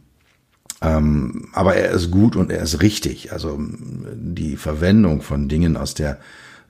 Ähm, 0.86 1.48
aber 1.52 1.74
er 1.74 1.90
ist 1.90 2.10
gut 2.10 2.36
und 2.36 2.50
er 2.50 2.62
ist 2.62 2.82
richtig. 2.82 3.32
Also 3.32 3.58
die 3.60 4.56
Verwendung 4.56 5.22
von 5.22 5.48
Dingen 5.48 5.76
aus 5.76 5.94
der 5.94 6.18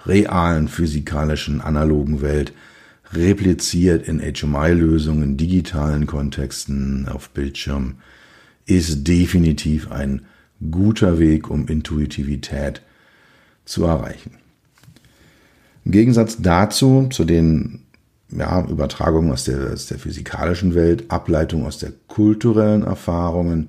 realen 0.07 0.68
physikalischen 0.68 1.61
analogen 1.61 2.22
Welt 2.22 2.52
repliziert 3.12 4.09
in 4.09 4.20
HMI-Lösungen, 4.20 5.37
digitalen 5.37 6.07
Kontexten 6.07 7.09
auf 7.09 7.31
Bildschirm 7.31 7.96
ist 8.66 9.07
definitiv 9.07 9.92
ein 9.92 10.22
guter 10.70 11.18
Weg, 11.18 11.50
um 11.50 11.68
Intuitivität 11.68 12.83
zu 13.64 13.85
erreichen. 13.85 14.33
Im 15.85 15.92
Gegensatz 15.92 16.38
dazu, 16.40 17.09
zu 17.11 17.24
den 17.24 17.83
ja, 18.31 18.66
Übertragungen 18.66 19.31
aus 19.31 19.44
der, 19.44 19.72
aus 19.72 19.87
der 19.87 19.98
physikalischen 19.98 20.74
Welt, 20.74 21.05
Ableitung 21.09 21.64
aus 21.64 21.79
der 21.79 21.92
kulturellen 22.09 22.83
Erfahrungen. 22.83 23.68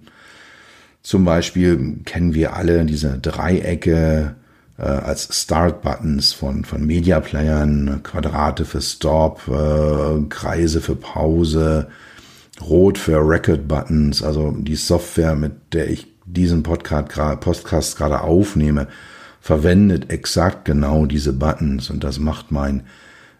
Zum 1.07 1.23
Beispiel 1.23 2.01
kennen 2.03 2.33
wir 2.33 2.57
alle 2.57 2.83
diese 2.83 3.17
Dreiecke 3.17 4.35
äh, 4.77 4.81
als 4.81 5.29
Start-Buttons 5.31 6.33
von, 6.33 6.65
von 6.65 6.85
Media-Playern, 6.85 8.01
Quadrate 8.03 8.65
für 8.65 8.81
Stop, 8.81 9.47
äh, 9.47 10.21
Kreise 10.27 10.81
für 10.81 10.97
Pause, 10.97 11.87
Rot 12.59 12.97
für 12.97 13.19
Record-Buttons, 13.25 14.21
also 14.21 14.53
die 14.57 14.75
Software, 14.75 15.35
mit 15.35 15.53
der 15.71 15.89
ich 15.89 16.07
diesen 16.25 16.61
Podcast, 16.61 17.39
Podcast 17.39 17.97
gerade 17.97 18.19
aufnehme, 18.19 18.89
verwendet 19.39 20.11
exakt 20.11 20.65
genau 20.65 21.05
diese 21.05 21.31
Buttons 21.31 21.89
und 21.89 22.03
das 22.03 22.19
macht 22.19 22.51
mein 22.51 22.83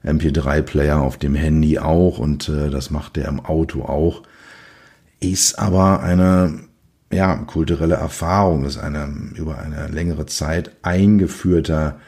MP3-Player 0.06 1.02
auf 1.02 1.18
dem 1.18 1.36
Handy 1.36 1.80
auch 1.80 2.18
und 2.18 2.48
äh, 2.48 2.70
das 2.70 2.92
macht 2.92 3.18
der 3.18 3.28
im 3.28 3.42
Auto 3.42 3.82
auch. 3.82 4.24
Ist 5.20 5.60
aber 5.60 6.02
eine 6.02 6.67
ja, 7.12 7.36
kulturelle 7.36 7.96
Erfahrung, 7.96 8.66
ist 8.66 8.78
eine 8.78 9.08
über 9.36 9.60
eine 9.60 9.88
längere 9.88 10.26
Zeit 10.26 10.72
eingeführter 10.82 12.00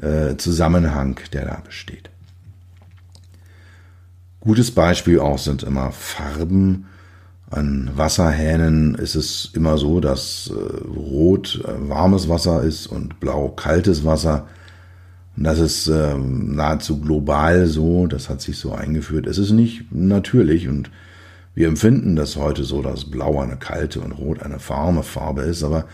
äh, 0.00 0.36
Zusammenhang, 0.36 1.20
der 1.32 1.44
da 1.44 1.62
besteht. 1.64 2.10
Gutes 4.40 4.70
Beispiel 4.70 5.20
auch 5.20 5.38
sind 5.38 5.62
immer 5.62 5.92
Farben 5.92 6.86
an 7.50 7.90
Wasserhähnen 7.96 8.94
ist 8.94 9.16
es 9.16 9.50
immer 9.54 9.76
so, 9.76 9.98
dass 9.98 10.52
äh, 10.54 10.86
Rot 10.96 11.60
äh, 11.64 11.88
warmes 11.88 12.28
Wasser 12.28 12.62
ist 12.62 12.86
und 12.86 13.18
Blau 13.18 13.48
kaltes 13.48 14.04
Wasser. 14.04 14.46
Und 15.36 15.44
das 15.44 15.58
ist 15.58 15.88
äh, 15.88 16.14
nahezu 16.16 17.00
global 17.00 17.66
so, 17.66 18.06
das 18.06 18.28
hat 18.28 18.40
sich 18.40 18.56
so 18.56 18.72
eingeführt. 18.72 19.26
Es 19.26 19.36
ist 19.36 19.50
nicht 19.50 19.90
natürlich 19.90 20.68
und 20.68 20.92
Wir 21.60 21.68
empfinden 21.68 22.16
das 22.16 22.36
heute 22.36 22.64
so, 22.64 22.80
dass 22.80 23.04
Blau 23.04 23.38
eine 23.38 23.58
kalte 23.58 24.00
und 24.00 24.12
Rot 24.12 24.42
eine 24.42 24.56
warme 24.66 25.02
Farbe 25.02 25.42
ist, 25.42 25.62
aber 25.62 25.84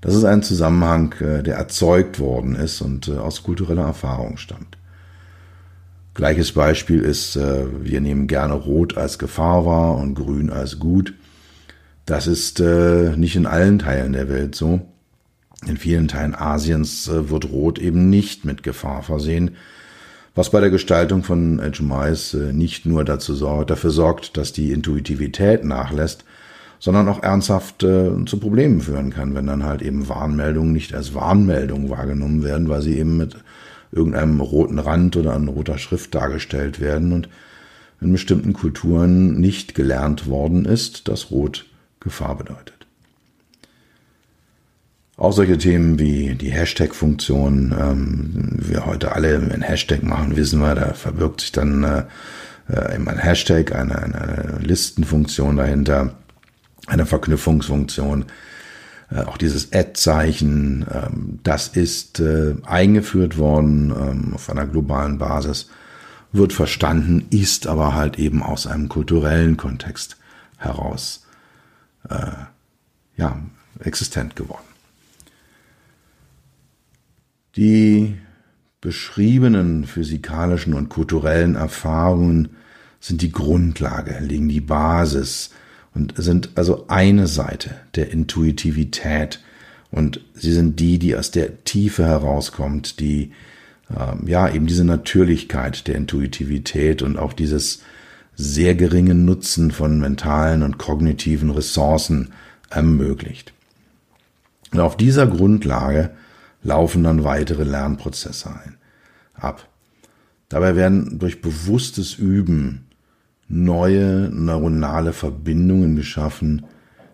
das 0.00 0.14
ist 0.14 0.22
ein 0.22 0.44
Zusammenhang, 0.44 1.12
äh, 1.18 1.42
der 1.42 1.56
erzeugt 1.56 2.20
worden 2.20 2.54
ist 2.54 2.80
und 2.82 3.08
äh, 3.08 3.16
aus 3.16 3.42
kultureller 3.42 3.82
Erfahrung 3.82 4.36
stammt. 4.36 4.78
Gleiches 6.14 6.52
Beispiel 6.52 7.00
ist, 7.00 7.34
äh, 7.34 7.64
wir 7.82 8.00
nehmen 8.00 8.28
gerne 8.28 8.54
Rot 8.54 8.96
als 8.96 9.18
Gefahr 9.18 9.66
wahr 9.66 9.96
und 9.96 10.14
Grün 10.14 10.50
als 10.50 10.78
gut. 10.78 11.14
Das 12.06 12.28
ist 12.28 12.60
nicht 12.60 13.34
in 13.34 13.46
allen 13.46 13.80
Teilen 13.80 14.12
der 14.12 14.28
Welt 14.28 14.54
so. 14.54 14.82
In 15.66 15.76
vielen 15.76 16.06
Teilen 16.06 16.36
Asiens 16.36 17.10
wird 17.12 17.50
Rot 17.50 17.80
eben 17.80 18.08
nicht 18.08 18.44
mit 18.44 18.62
Gefahr 18.62 19.02
versehen, 19.02 19.56
was 20.38 20.50
bei 20.50 20.60
der 20.60 20.70
Gestaltung 20.70 21.24
von 21.24 21.60
HMIs 21.60 22.34
nicht 22.52 22.86
nur 22.86 23.04
dazu 23.04 23.34
sorgt, 23.34 23.70
dafür 23.70 23.90
sorgt, 23.90 24.36
dass 24.36 24.52
die 24.52 24.70
Intuitivität 24.70 25.64
nachlässt, 25.64 26.24
sondern 26.78 27.08
auch 27.08 27.24
ernsthaft 27.24 27.82
äh, 27.82 28.12
zu 28.24 28.38
Problemen 28.38 28.80
führen 28.80 29.10
kann, 29.10 29.34
wenn 29.34 29.48
dann 29.48 29.64
halt 29.64 29.82
eben 29.82 30.08
Warnmeldungen 30.08 30.72
nicht 30.72 30.94
als 30.94 31.12
Warnmeldungen 31.12 31.90
wahrgenommen 31.90 32.44
werden, 32.44 32.68
weil 32.68 32.82
sie 32.82 32.96
eben 32.96 33.16
mit 33.16 33.34
irgendeinem 33.90 34.40
roten 34.40 34.78
Rand 34.78 35.16
oder 35.16 35.32
an 35.32 35.48
roter 35.48 35.76
Schrift 35.76 36.14
dargestellt 36.14 36.78
werden 36.78 37.12
und 37.12 37.28
in 38.00 38.12
bestimmten 38.12 38.52
Kulturen 38.52 39.40
nicht 39.40 39.74
gelernt 39.74 40.28
worden 40.28 40.66
ist, 40.66 41.08
dass 41.08 41.32
Rot 41.32 41.66
Gefahr 41.98 42.38
bedeutet. 42.38 42.77
Auch 45.18 45.32
solche 45.32 45.58
Themen 45.58 45.98
wie 45.98 46.34
die 46.36 46.50
Hashtag-Funktion, 46.50 47.74
ähm, 47.78 48.30
wir 48.56 48.86
heute 48.86 49.12
alle, 49.12 49.50
wenn 49.50 49.60
Hashtag 49.60 50.02
machen, 50.02 50.36
wissen 50.36 50.60
wir, 50.60 50.74
da 50.74 50.94
verbirgt 50.94 51.42
sich 51.42 51.52
dann 51.52 51.84
äh, 51.84 52.04
äh 52.72 52.94
immer 52.94 53.10
ein 53.10 53.18
Hashtag, 53.18 53.74
eine, 53.74 53.98
eine 53.98 54.58
Listenfunktion 54.62 55.56
dahinter 55.56 56.14
eine 56.88 57.06
Verknüpfungsfunktion. 57.06 58.26
Äh, 59.10 59.22
auch 59.22 59.38
dieses 59.38 59.72
Ad-Zeichen, 59.72 60.86
ähm, 60.92 61.40
das 61.42 61.68
ist 61.68 62.20
äh, 62.20 62.54
eingeführt 62.64 63.38
worden 63.38 63.90
ähm, 63.90 64.34
auf 64.34 64.50
einer 64.50 64.66
globalen 64.66 65.18
Basis, 65.18 65.68
wird 66.32 66.52
verstanden, 66.52 67.26
ist 67.30 67.66
aber 67.66 67.94
halt 67.94 68.18
eben 68.18 68.42
aus 68.42 68.66
einem 68.66 68.88
kulturellen 68.88 69.56
Kontext 69.56 70.16
heraus 70.58 71.26
äh, 72.08 72.32
ja, 73.16 73.40
existent 73.80 74.36
geworden. 74.36 74.67
Die 77.56 78.16
beschriebenen 78.80 79.84
physikalischen 79.84 80.74
und 80.74 80.88
kulturellen 80.88 81.56
Erfahrungen 81.56 82.50
sind 83.00 83.22
die 83.22 83.32
Grundlage, 83.32 84.18
legen 84.20 84.48
die 84.48 84.60
Basis 84.60 85.50
und 85.94 86.14
sind 86.16 86.50
also 86.56 86.86
eine 86.88 87.26
Seite 87.26 87.74
der 87.94 88.10
Intuitivität 88.10 89.40
und 89.90 90.20
sie 90.34 90.52
sind 90.52 90.78
die, 90.80 90.98
die 90.98 91.16
aus 91.16 91.30
der 91.30 91.64
Tiefe 91.64 92.04
herauskommt, 92.04 93.00
die 93.00 93.32
ähm, 93.90 94.26
ja 94.26 94.48
eben 94.48 94.66
diese 94.66 94.84
Natürlichkeit 94.84 95.88
der 95.88 95.94
Intuitivität 95.94 97.02
und 97.02 97.16
auch 97.16 97.32
dieses 97.32 97.82
sehr 98.34 98.74
geringe 98.74 99.14
Nutzen 99.14 99.70
von 99.70 99.98
mentalen 99.98 100.62
und 100.62 100.78
kognitiven 100.78 101.50
Ressourcen 101.50 102.32
ermöglicht. 102.70 103.52
Und 104.72 104.80
auf 104.80 104.96
dieser 104.96 105.26
Grundlage 105.26 106.10
laufen 106.62 107.04
dann 107.04 107.24
weitere 107.24 107.64
Lernprozesse 107.64 108.50
ein, 108.50 108.76
ab. 109.34 109.68
Dabei 110.48 110.76
werden 110.76 111.18
durch 111.18 111.40
bewusstes 111.40 112.14
Üben 112.14 112.86
neue 113.48 114.30
neuronale 114.32 115.12
Verbindungen 115.12 115.96
geschaffen, 115.96 116.64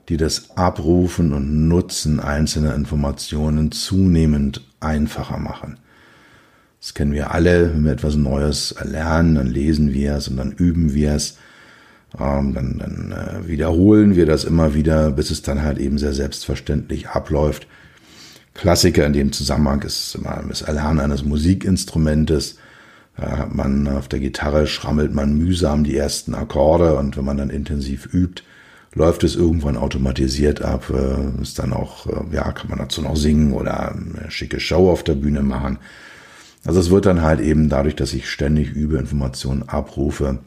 die 0.08 0.16
das 0.16 0.56
Abrufen 0.56 1.32
und 1.32 1.68
Nutzen 1.68 2.20
einzelner 2.20 2.74
Informationen 2.74 3.72
zunehmend 3.72 4.62
einfacher 4.80 5.38
machen. 5.38 5.78
Das 6.80 6.92
kennen 6.92 7.12
wir 7.12 7.32
alle, 7.32 7.72
wenn 7.72 7.84
wir 7.84 7.92
etwas 7.92 8.14
Neues 8.14 8.72
erlernen, 8.72 9.36
dann 9.36 9.46
lesen 9.46 9.94
wir 9.94 10.16
es 10.16 10.28
und 10.28 10.36
dann 10.36 10.52
üben 10.52 10.92
wir 10.92 11.14
es. 11.14 11.38
Ähm, 12.20 12.52
dann, 12.52 12.78
dann 12.78 13.12
äh, 13.12 13.48
wiederholen 13.48 14.14
wir 14.14 14.26
das 14.26 14.44
immer 14.44 14.74
wieder, 14.74 15.10
bis 15.10 15.30
es 15.30 15.40
dann 15.40 15.62
halt 15.62 15.78
eben 15.78 15.96
sehr 15.96 16.12
selbstverständlich 16.12 17.08
abläuft. 17.08 17.66
Klassiker 18.54 19.04
in 19.04 19.12
dem 19.12 19.32
Zusammenhang 19.32 19.82
ist 19.82 20.14
immer 20.14 20.42
das 20.48 20.62
Erlernen 20.62 21.00
eines 21.00 21.24
Musikinstrumentes. 21.24 22.56
Da 23.16 23.38
hat 23.38 23.54
man 23.54 23.86
auf 23.88 24.08
der 24.08 24.20
Gitarre 24.20 24.66
schrammelt 24.66 25.12
man 25.12 25.36
mühsam 25.36 25.84
die 25.84 25.96
ersten 25.96 26.34
Akkorde 26.34 26.96
und 26.96 27.16
wenn 27.16 27.24
man 27.24 27.36
dann 27.36 27.50
intensiv 27.50 28.12
übt, 28.12 28.42
läuft 28.94 29.24
es 29.24 29.34
irgendwann 29.34 29.76
automatisiert 29.76 30.62
ab. 30.62 30.90
Äh, 30.90 31.42
ist 31.42 31.58
dann 31.58 31.72
auch, 31.72 32.06
äh, 32.06 32.34
ja, 32.34 32.52
kann 32.52 32.70
man 32.70 32.78
dazu 32.78 33.02
noch 33.02 33.16
singen 33.16 33.52
oder 33.52 33.92
eine 33.92 34.30
schicke 34.30 34.60
Show 34.60 34.90
auf 34.90 35.02
der 35.02 35.14
Bühne 35.14 35.42
machen. 35.42 35.78
Also 36.64 36.80
es 36.80 36.90
wird 36.90 37.06
dann 37.06 37.22
halt 37.22 37.40
eben 37.40 37.68
dadurch, 37.68 37.96
dass 37.96 38.14
ich 38.14 38.30
ständig 38.30 38.70
übe, 38.70 38.96
Informationen 38.98 39.68
abrufe, 39.68 40.38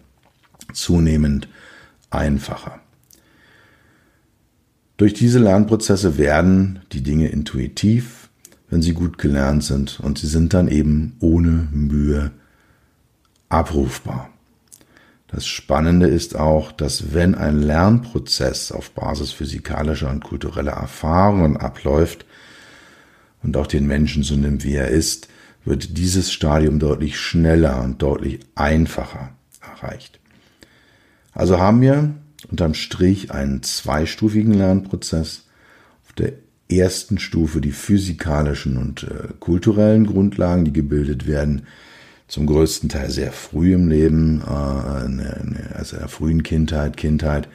zunehmend 0.73 1.47
einfacher. 2.09 2.79
Durch 4.97 5.13
diese 5.13 5.37
Lernprozesse 5.37 6.17
werden 6.17 6.79
die 6.91 7.03
Dinge 7.03 7.27
intuitiv, 7.29 8.29
wenn 8.69 8.81
sie 8.81 8.93
gut 8.93 9.19
gelernt 9.19 9.63
sind 9.63 9.99
und 9.99 10.17
sie 10.17 10.27
sind 10.27 10.55
dann 10.55 10.67
eben 10.67 11.15
ohne 11.19 11.67
Mühe 11.71 12.31
abrufbar. 13.47 14.29
Das 15.27 15.45
Spannende 15.45 16.07
ist 16.07 16.35
auch, 16.35 16.71
dass 16.71 17.13
wenn 17.13 17.35
ein 17.35 17.61
Lernprozess 17.61 18.71
auf 18.71 18.91
Basis 18.91 19.31
physikalischer 19.31 20.09
und 20.09 20.23
kultureller 20.23 20.71
Erfahrungen 20.71 21.57
abläuft 21.57 22.25
und 23.43 23.55
auch 23.55 23.67
den 23.67 23.85
Menschen 23.85 24.23
so 24.23 24.35
nimmt, 24.35 24.63
wie 24.63 24.75
er 24.75 24.87
ist, 24.87 25.27
wird 25.63 25.97
dieses 25.97 26.31
Stadium 26.31 26.79
deutlich 26.79 27.19
schneller 27.19 27.83
und 27.83 28.01
deutlich 28.01 28.39
einfacher 28.55 29.29
erreicht. 29.61 30.19
Also 31.33 31.59
haben 31.59 31.81
wir 31.81 32.15
unterm 32.49 32.73
Strich 32.73 33.31
einen 33.31 33.63
zweistufigen 33.63 34.53
Lernprozess. 34.53 35.43
Auf 36.05 36.13
der 36.13 36.33
ersten 36.69 37.17
Stufe 37.17 37.61
die 37.61 37.71
physikalischen 37.71 38.77
und 38.77 39.03
äh, 39.03 39.33
kulturellen 39.39 40.05
Grundlagen, 40.05 40.65
die 40.65 40.73
gebildet 40.73 41.27
werden, 41.27 41.63
zum 42.27 42.45
größten 42.45 42.89
Teil 42.89 43.09
sehr 43.09 43.31
früh 43.31 43.73
im 43.73 43.87
Leben, 43.87 44.41
äh, 44.41 45.73
also 45.73 45.95
in 45.95 46.01
der 46.01 46.09
frühen 46.09 46.43
Kindheit, 46.43 46.97
Kindheit. 46.97 47.47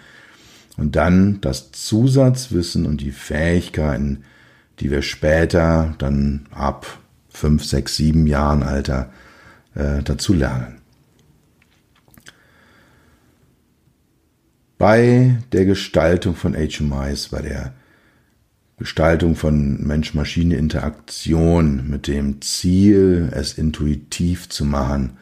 Und 0.79 0.97
dann 0.97 1.41
das 1.43 1.73
Zusatzwissen 1.73 2.87
und 2.87 3.03
die 3.03 3.11
Fähigkeiten, 3.11 4.25
die 4.81 4.91
wir 4.91 5.03
später 5.03 5.95
dann 5.99 6.47
ab 6.51 6.99
fünf, 7.29 7.65
sechs, 7.65 7.97
sieben 7.97 8.27
Jahren 8.27 8.63
Alter 8.63 9.13
äh, 9.75 10.03
dazu 10.03 10.33
lernen. 10.33 10.82
Bei 14.83 15.39
der 15.53 15.65
Gestaltung 15.65 16.35
von 16.35 16.55
HMIs, 16.55 17.29
bei 17.29 17.41
der 17.41 17.73
Gestaltung 18.79 19.37
von 19.37 19.81
Mensch-Maschine-Interaktion 19.87 21.89
mit 21.89 22.09
dem 22.09 22.43
Ziel, 22.43 23.29
es 23.31 23.53
intuitiv 23.53 24.49
zu 24.49 24.65
machen, 24.65 25.19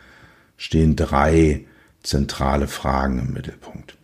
stehen 0.57 0.97
drei 0.97 1.67
zentrale 2.03 2.69
Fragen 2.69 3.19
im 3.19 3.35
Mittelpunkt, 3.35 3.99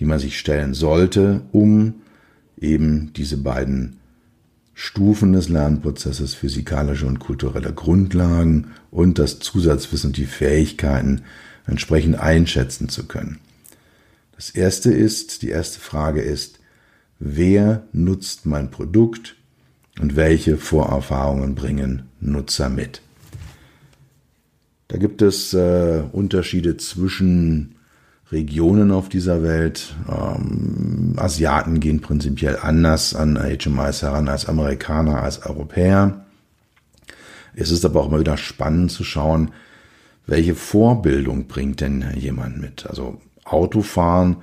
die 0.00 0.06
man 0.06 0.18
sich 0.18 0.40
stellen 0.40 0.74
sollte, 0.74 1.42
um 1.52 2.02
eben 2.60 3.12
diese 3.12 3.36
beiden 3.36 3.98
Stufen 4.74 5.34
des 5.34 5.48
Lernprozesses, 5.48 6.34
physikalische 6.34 7.06
und 7.06 7.20
kulturelle 7.20 7.72
Grundlagen 7.72 8.72
und 8.90 9.20
das 9.20 9.38
Zusatzwissen 9.38 10.08
und 10.08 10.16
die 10.16 10.26
Fähigkeiten 10.26 11.22
entsprechend 11.64 12.18
einschätzen 12.18 12.88
zu 12.88 13.06
können. 13.06 13.38
Das 14.36 14.50
erste 14.50 14.92
ist, 14.92 15.42
die 15.42 15.48
erste 15.48 15.80
Frage 15.80 16.20
ist, 16.20 16.60
wer 17.18 17.82
nutzt 17.92 18.44
mein 18.46 18.70
Produkt 18.70 19.36
und 20.00 20.14
welche 20.14 20.58
Vorerfahrungen 20.58 21.54
bringen 21.54 22.02
Nutzer 22.20 22.68
mit. 22.68 23.00
Da 24.88 24.98
gibt 24.98 25.22
es 25.22 25.52
äh, 25.54 26.02
Unterschiede 26.12 26.76
zwischen 26.76 27.76
Regionen 28.30 28.90
auf 28.90 29.08
dieser 29.08 29.42
Welt. 29.42 29.94
Ähm, 30.08 31.14
Asiaten 31.16 31.80
gehen 31.80 32.00
prinzipiell 32.00 32.58
anders 32.60 33.14
an 33.14 33.38
HMIs 33.38 34.02
heran 34.02 34.28
als 34.28 34.46
Amerikaner, 34.46 35.22
als 35.22 35.44
Europäer. 35.44 36.24
Es 37.54 37.70
ist 37.70 37.84
aber 37.84 38.02
auch 38.02 38.08
immer 38.08 38.20
wieder 38.20 38.36
spannend 38.36 38.90
zu 38.90 39.02
schauen, 39.02 39.52
welche 40.26 40.54
Vorbildung 40.54 41.46
bringt 41.46 41.80
denn 41.80 42.04
jemand 42.16 42.60
mit. 42.60 42.86
Also 42.86 43.20
Autofahren 43.46 44.36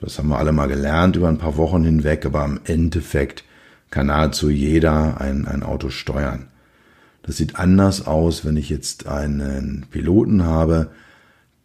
das 0.00 0.18
haben 0.18 0.28
wir 0.28 0.38
alle 0.38 0.52
mal 0.52 0.68
gelernt 0.68 1.16
über 1.16 1.28
ein 1.28 1.38
paar 1.38 1.56
Wochen 1.56 1.84
hinweg, 1.84 2.24
aber 2.24 2.44
im 2.44 2.60
Endeffekt 2.64 3.44
kann 3.90 4.06
nahezu 4.06 4.50
jeder 4.50 5.20
ein, 5.20 5.46
ein 5.46 5.62
Auto 5.62 5.90
steuern. 5.90 6.48
Das 7.22 7.36
sieht 7.36 7.56
anders 7.56 8.06
aus, 8.06 8.44
wenn 8.44 8.56
ich 8.56 8.68
jetzt 8.68 9.06
einen 9.06 9.86
Piloten 9.90 10.44
habe, 10.44 10.90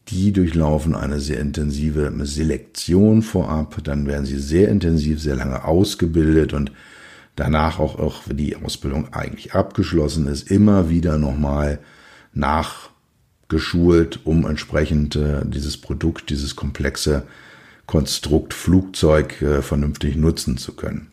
die 0.10 0.34
durchlaufen 0.34 0.96
eine 0.96 1.20
sehr 1.20 1.40
intensive 1.40 2.12
Selektion 2.26 3.22
vorab, 3.22 3.82
dann 3.84 4.06
werden 4.06 4.26
sie 4.26 4.40
sehr 4.40 4.68
intensiv, 4.68 5.22
sehr 5.22 5.36
lange 5.36 5.64
ausgebildet 5.64 6.54
und 6.54 6.72
danach 7.36 7.80
auch, 7.80 8.00
auch 8.00 8.24
wenn 8.26 8.38
die 8.38 8.58
Ausbildung 8.58 9.14
eigentlich 9.14 9.54
abgeschlossen 9.54 10.28
ist, 10.28 10.52
immer 10.52 10.90
wieder 10.90 11.18
nochmal 11.18 11.80
nachgeschult, 13.54 14.20
um 14.24 14.46
entsprechend 14.46 15.16
äh, 15.16 15.42
dieses 15.46 15.78
Produkt, 15.78 16.30
dieses 16.30 16.56
komplexe 16.56 17.24
Konstrukt 17.86 18.54
Flugzeug 18.54 19.42
äh, 19.42 19.62
vernünftig 19.62 20.16
nutzen 20.16 20.58
zu 20.58 20.74
können. 20.74 21.08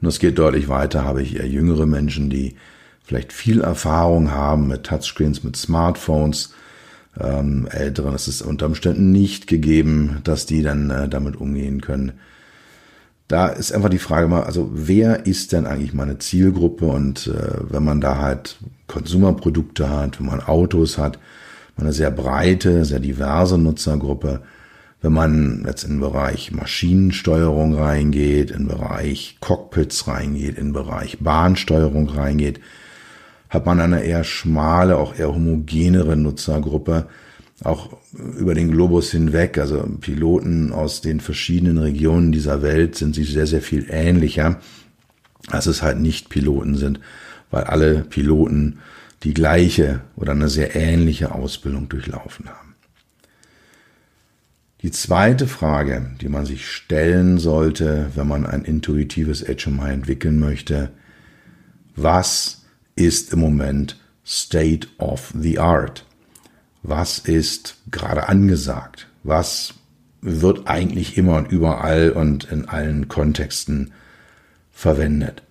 Und 0.00 0.06
das 0.06 0.18
geht 0.18 0.38
deutlich 0.38 0.68
weiter, 0.68 1.04
habe 1.04 1.22
ich 1.22 1.36
eher 1.36 1.48
jüngere 1.48 1.86
Menschen, 1.86 2.28
die 2.28 2.56
vielleicht 3.04 3.32
viel 3.32 3.60
Erfahrung 3.60 4.32
haben 4.32 4.66
mit 4.66 4.84
Touchscreens, 4.84 5.42
mit 5.42 5.56
Smartphones, 5.56 6.52
ähm, 7.18 7.66
Älteren 7.70 8.14
ist 8.14 8.42
unter 8.42 8.66
Umständen 8.66 9.10
nicht 9.10 9.46
gegeben, 9.46 10.18
dass 10.24 10.44
die 10.44 10.62
dann 10.62 10.90
äh, 10.90 11.08
damit 11.08 11.36
umgehen 11.36 11.80
können. 11.80 12.12
Da 13.28 13.48
ist 13.48 13.72
einfach 13.72 13.88
die 13.88 13.98
Frage 13.98 14.28
mal, 14.28 14.44
also 14.44 14.70
wer 14.72 15.26
ist 15.26 15.52
denn 15.52 15.66
eigentlich 15.66 15.94
meine 15.94 16.18
Zielgruppe? 16.18 16.86
Und 16.86 17.26
äh, 17.26 17.72
wenn 17.72 17.84
man 17.84 18.00
da 18.00 18.18
halt 18.18 18.58
Konsumerprodukte 18.86 19.90
hat, 19.90 20.20
wenn 20.20 20.26
man 20.26 20.40
Autos 20.40 20.96
hat, 20.96 21.18
eine 21.76 21.92
sehr 21.92 22.10
breite, 22.10 22.84
sehr 22.84 23.00
diverse 23.00 23.58
Nutzergruppe, 23.58 24.42
wenn 25.02 25.12
man 25.12 25.64
jetzt 25.66 25.84
in 25.84 25.92
den 25.92 26.00
Bereich 26.00 26.52
Maschinensteuerung 26.52 27.74
reingeht, 27.74 28.50
in 28.50 28.60
den 28.60 28.68
Bereich 28.68 29.36
Cockpits 29.40 30.08
reingeht, 30.08 30.56
in 30.56 30.66
den 30.66 30.72
Bereich 30.72 31.18
Bahnsteuerung 31.20 32.08
reingeht, 32.08 32.60
hat 33.50 33.66
man 33.66 33.80
eine 33.80 34.02
eher 34.02 34.24
schmale, 34.24 34.96
auch 34.96 35.14
eher 35.14 35.32
homogenere 35.34 36.16
Nutzergruppe, 36.16 37.06
auch 37.64 37.96
über 38.12 38.54
den 38.54 38.70
Globus 38.70 39.10
hinweg. 39.10 39.58
Also 39.58 39.82
Piloten 40.00 40.72
aus 40.72 41.00
den 41.00 41.20
verschiedenen 41.20 41.78
Regionen 41.78 42.32
dieser 42.32 42.62
Welt 42.62 42.96
sind 42.96 43.14
sich 43.14 43.32
sehr, 43.32 43.46
sehr 43.46 43.62
viel 43.62 43.86
ähnlicher, 43.90 44.60
als 45.48 45.66
es 45.66 45.82
halt 45.82 45.98
nicht 45.98 46.28
Piloten 46.28 46.76
sind, 46.76 47.00
weil 47.50 47.64
alle 47.64 48.02
Piloten 48.02 48.78
die 49.22 49.34
gleiche 49.34 50.02
oder 50.16 50.32
eine 50.32 50.48
sehr 50.48 50.76
ähnliche 50.76 51.34
Ausbildung 51.34 51.88
durchlaufen 51.88 52.48
haben. 52.48 52.74
Die 54.82 54.90
zweite 54.92 55.48
Frage, 55.48 56.14
die 56.20 56.28
man 56.28 56.46
sich 56.46 56.70
stellen 56.70 57.38
sollte, 57.38 58.10
wenn 58.14 58.28
man 58.28 58.46
ein 58.46 58.64
intuitives 58.64 59.44
HMI 59.44 59.90
entwickeln 59.90 60.38
möchte, 60.38 60.90
was 61.96 62.66
ist 62.94 63.32
im 63.32 63.40
Moment 63.40 63.98
State 64.24 64.86
of 64.98 65.32
the 65.36 65.58
Art? 65.58 66.05
Was 66.88 67.18
ist 67.18 67.78
gerade 67.90 68.28
angesagt? 68.28 69.08
Was 69.24 69.74
wird 70.20 70.68
eigentlich 70.68 71.18
immer 71.18 71.36
und 71.36 71.50
überall 71.50 72.10
und 72.10 72.44
in 72.44 72.68
allen 72.68 73.08
Kontexten 73.08 73.90
verwendet? 74.70 75.42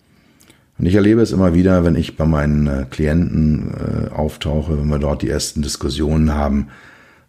Und 0.78 0.86
ich 0.86 0.95
erlebe 0.95 1.21
es 1.21 1.34
immer 1.34 1.54
wieder, 1.54 1.84
wenn 1.84 1.95
ich 1.95 2.15
bei 2.15 2.24
meinen 2.24 2.67
äh, 2.67 2.86
Klienten 2.89 3.74
äh, 3.74 4.13
auftauche, 4.13 4.78
wenn 4.78 4.88
wir 4.88 5.00
dort 5.00 5.24
die 5.24 5.30
ersten 5.30 5.62
Diskussionen 5.62 6.34
haben, 6.34 6.69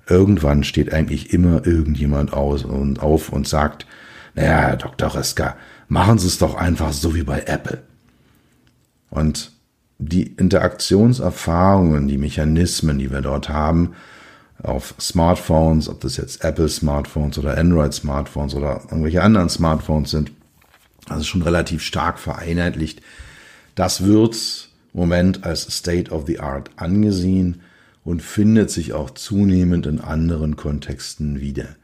irgendwann 0.09 0.63
steht 0.63 0.93
eigentlich 0.93 1.33
immer 1.33 1.67
irgendjemand 1.67 2.33
aus 2.33 2.65
und 2.65 3.03
auf 3.03 3.31
und 3.31 3.49
sagt, 3.49 3.87
naja, 4.37 4.77
Dr. 4.77 5.17
Reska, 5.17 5.57
machen 5.89 6.19
Sie 6.19 6.29
es 6.29 6.39
doch 6.39 6.55
einfach 6.55 6.93
so 6.93 7.17
wie 7.17 7.25
bei 7.25 7.41
Apple. 7.47 7.83
Und 9.11 9.51
die 9.99 10.25
Interaktionserfahrungen, 10.25 12.09
die 12.09 12.19
Mechanismen, 12.19 12.99
die 12.99 13.11
wir 13.11 13.23
dort 13.23 13.49
haben, 13.49 13.95
auf 14.63 14.95
Smartphones, 15.01 15.89
ob 15.89 16.01
das 16.01 16.17
jetzt 16.17 16.45
Apple 16.45 16.69
Smartphones 16.69 17.39
oder 17.39 17.57
Android 17.57 17.93
Smartphones 17.93 18.55
oder 18.55 18.83
irgendwelche 18.91 19.23
anderen 19.23 19.49
Smartphones 19.49 20.11
sind, 20.11 20.33
also 21.09 21.25
schon 21.25 21.43
relativ 21.43 21.83
stark 21.83 22.19
vereinheitlicht. 22.19 23.03
Das 23.75 24.05
wird 24.05 24.71
im 24.93 25.01
Moment 25.01 25.45
als 25.45 25.63
State 25.63 26.11
of 26.11 26.27
the 26.27 26.41
Art 26.41 26.71
angesehen 26.77 27.61
und 28.05 28.23
findet 28.23 28.71
sich 28.71 28.93
auch 28.93 29.11
zunehmend 29.11 29.87
in 29.87 30.01
anderen 30.01 30.57
Kontexten 30.57 31.41
wieder. 31.41 31.77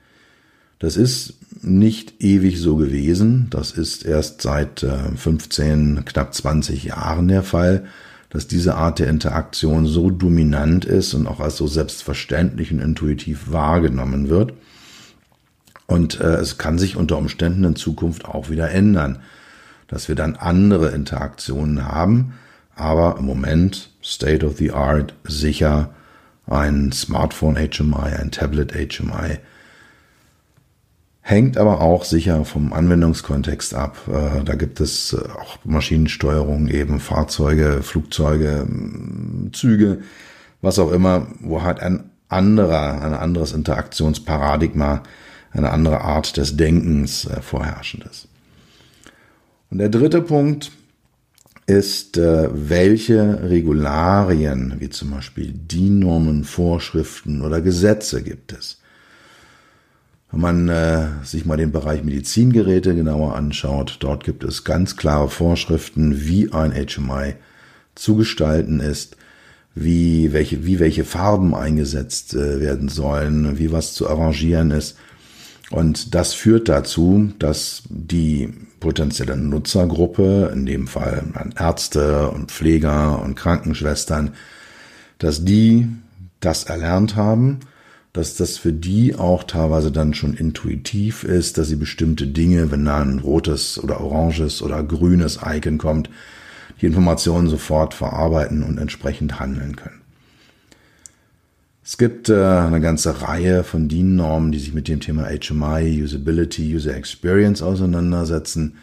Das 0.79 0.97
ist 0.97 1.35
nicht 1.63 2.23
ewig 2.23 2.61
so 2.61 2.77
gewesen. 2.77 3.47
Das 3.51 3.73
ist 3.73 4.05
erst 4.05 4.43
seit 4.43 4.85
15, 5.17 5.97
äh, 5.97 6.03
knapp 6.03 6.35
20 6.35 6.85
Jahren 6.85 7.29
der 7.29 7.43
Fall, 7.43 7.85
dass 8.31 8.47
diese 8.47 8.75
Art 8.75 8.99
der 8.99 9.09
Interaktion 9.09 9.87
so 9.87 10.11
dominant 10.11 10.85
ist 10.85 11.15
und 11.15 11.27
auch 11.27 11.41
als 11.41 11.57
so 11.57 11.67
selbstverständlich 11.67 12.73
und 12.73 12.81
intuitiv 12.81 13.53
wahrgenommen 13.53 14.29
wird. 14.29 14.55
Und 15.87 16.21
äh, 16.21 16.37
es 16.37 16.59
kann 16.59 16.79
sich 16.79 16.97
unter 16.97 17.19
Umständen 17.19 17.65
in 17.65 17.77
Zukunft 17.77 18.25
auch 18.25 18.51
wieder 18.51 18.71
ändern, 18.71 19.19
dass 19.89 20.09
wir 20.09 20.15
dann 20.15 20.37
andere 20.37 20.91
Interaktionen 20.91 21.87
haben, 21.87 22.33
aber 22.75 23.17
im 23.19 23.27
Moment 23.27 23.91
State 24.03 24.45
of 24.47 24.57
the 24.57 24.73
Art 24.73 25.15
sicher 25.25 25.91
ein 26.47 26.93
Smartphone 26.93 27.57
HMI, 27.57 28.15
ein 28.19 28.31
Tablet 28.31 28.73
HMI. 28.73 29.39
Hängt 31.25 31.57
aber 31.57 31.81
auch 31.81 32.05
sicher 32.05 32.45
vom 32.45 32.73
Anwendungskontext 32.73 33.75
ab. 33.75 33.97
Äh, 34.09 34.43
da 34.43 34.57
gibt 34.57 34.81
es 34.81 35.13
äh, 35.13 35.19
auch 35.41 35.57
Maschinensteuerung, 35.65 36.67
eben 36.67 36.99
Fahrzeuge, 36.99 37.81
Flugzeuge, 37.83 38.67
Züge, 39.53 40.03
was 40.63 40.81
auch 40.81 40.91
immer, 40.91 41.29
wo 41.39 41.63
halt 41.63 41.79
ein 41.79 42.11
anderer, 42.29 43.01
ein 43.03 43.15
anderes 43.15 43.53
Interaktionsparadigma, 43.53 45.05
eine 45.53 45.71
andere 45.71 46.01
Art 46.01 46.37
des 46.37 46.57
Denkens 46.57 47.27
äh, 47.27 47.41
vorherrschend 47.41 48.05
ist. 48.05 48.27
Und 49.71 49.79
der 49.79 49.91
dritte 49.91 50.23
Punkt, 50.23 50.73
ist, 51.65 52.19
welche 52.19 53.49
Regularien, 53.49 54.75
wie 54.81 54.91
zum 54.91 55.13
Beispiel 55.13 55.53
DIN-Normen, 55.55 56.43
Vorschriften 56.43 57.41
oder 57.41 57.61
Gesetze 57.61 58.25
gibt 58.25 58.53
es. 58.53 58.82
Wenn 60.33 60.41
man 60.41 60.69
äh, 60.69 61.09
sich 61.25 61.45
mal 61.45 61.59
den 61.59 61.73
Bereich 61.73 62.03
Medizingeräte 62.03 62.95
genauer 62.95 63.37
anschaut, 63.37 63.99
dort 64.01 64.25
gibt 64.25 64.45
es 64.45 64.65
ganz 64.65 64.97
klare 64.97 65.29
Vorschriften, 65.29 66.25
wie 66.27 66.51
ein 66.53 66.73
HMI 66.73 67.35
zu 67.95 68.17
gestalten 68.17 68.81
ist, 68.81 69.19
wie 69.75 70.33
welche, 70.33 70.65
wie 70.65 70.81
welche 70.81 71.05
Farben 71.05 71.55
eingesetzt 71.55 72.35
äh, 72.35 72.61
werden 72.61 72.89
sollen, 72.89 73.59
wie 73.59 73.73
was 73.73 73.93
zu 73.93 74.09
arrangieren 74.09 74.71
ist. 74.71 74.97
Und 75.71 76.15
das 76.15 76.33
führt 76.33 76.69
dazu, 76.69 77.33
dass 77.39 77.83
die 77.89 78.53
potenzielle 78.81 79.37
Nutzergruppe, 79.37 80.51
in 80.53 80.67
dem 80.67 80.87
Fall 80.87 81.25
Ärzte 81.59 82.31
und 82.31 82.51
Pfleger 82.51 83.23
und 83.23 83.37
Krankenschwestern, 83.37 84.33
dass 85.19 85.45
die 85.45 85.89
das 86.41 86.65
erlernt 86.65 87.17
haben, 87.17 87.61
dass 88.13 88.37
das 88.37 88.59
für 88.59 88.73
die 88.73 89.15
auch 89.15 89.45
teilweise 89.45 89.91
dann 89.91 90.13
schon 90.13 90.35
intuitiv 90.35 91.25
ist, 91.25 91.57
dass 91.57 91.69
sie 91.69 91.77
bestimmte 91.77 92.27
Dinge, 92.27 92.71
wenn 92.71 92.85
da 92.85 93.01
ein 93.01 93.21
rotes 93.21 93.83
oder 93.83 94.01
oranges 94.01 94.61
oder 94.61 94.83
grünes 94.83 95.41
Icon 95.45 95.79
kommt, 95.79 96.11
die 96.81 96.87
Informationen 96.87 97.49
sofort 97.49 97.95
verarbeiten 97.95 98.63
und 98.63 98.79
entsprechend 98.79 99.41
handeln 99.41 99.77
können. 99.77 100.03
Es 101.85 101.97
gibt 101.97 102.29
äh, 102.29 102.35
eine 102.35 102.81
ganze 102.81 103.23
Reihe 103.23 103.65
von 103.65 103.89
DIN-Normen, 103.89 104.53
die 104.53 104.59
sich 104.59 104.73
mit 104.73 104.89
dem 104.89 105.01
Thema 105.01 105.29
HMI, 105.29 106.03
Usability, 106.03 106.75
User 106.75 106.95
Experience 106.95 107.61
auseinandersetzen. 107.61 108.77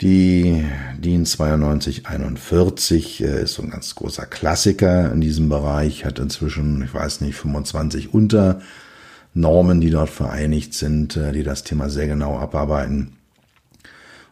Die 0.00 0.64
DIN 0.98 1.22
9241 1.22 3.22
äh, 3.22 3.44
ist 3.44 3.54
so 3.54 3.62
ein 3.62 3.70
ganz 3.70 3.94
großer 3.94 4.26
Klassiker 4.26 5.12
in 5.12 5.20
diesem 5.20 5.48
Bereich, 5.48 6.04
hat 6.04 6.18
inzwischen, 6.18 6.82
ich 6.82 6.92
weiß 6.92 7.20
nicht, 7.20 7.36
25 7.36 8.12
Unternormen, 8.12 9.80
die 9.80 9.90
dort 9.90 10.10
vereinigt 10.10 10.74
sind, 10.74 11.16
äh, 11.16 11.30
die 11.30 11.44
das 11.44 11.62
Thema 11.62 11.90
sehr 11.90 12.08
genau 12.08 12.38
abarbeiten. 12.38 13.12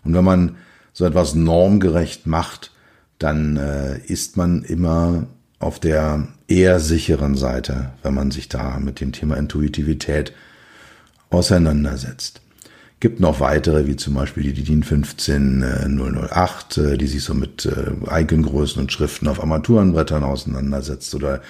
Und 0.05 0.15
wenn 0.15 0.25
man 0.25 0.57
so 0.93 1.05
etwas 1.05 1.35
normgerecht 1.35 2.27
macht, 2.27 2.73
dann 3.19 3.57
äh, 3.57 3.99
ist 3.99 4.37
man 4.37 4.65
immer 4.65 5.27
auf 5.61 5.79
der 5.79 6.27
eher 6.49 6.81
sicheren 6.81 7.37
Seite, 7.37 7.93
wenn 8.03 8.15
man 8.15 8.33
sich 8.33 8.49
da 8.49 8.81
mit 8.81 9.01
dem 9.01 9.13
Thema 9.13 9.37
Intuitivität 9.37 10.33
auseinandersetzt. 11.31 12.41
Gibt 13.03 13.19
noch 13.19 13.41
weitere, 13.41 13.89
wie 13.89 13.97
zum 13.97 14.15
Beispiel 14.15 14.53
die 14.53 14.63
DIN 14.63 14.85
15008, 14.85 16.79
äh, 16.79 16.97
die 16.97 17.09
sich 17.09 17.25
so 17.25 17.35
mit 17.35 17.67
äh, 17.67 17.91
Icongrößen 18.09 18.81
und 18.81 18.93
Schriften 18.93 19.27
auf 19.27 19.41
Armaturenbrettern 19.41 20.23
auseinandersetzt 20.23 21.13
oder 21.17 21.43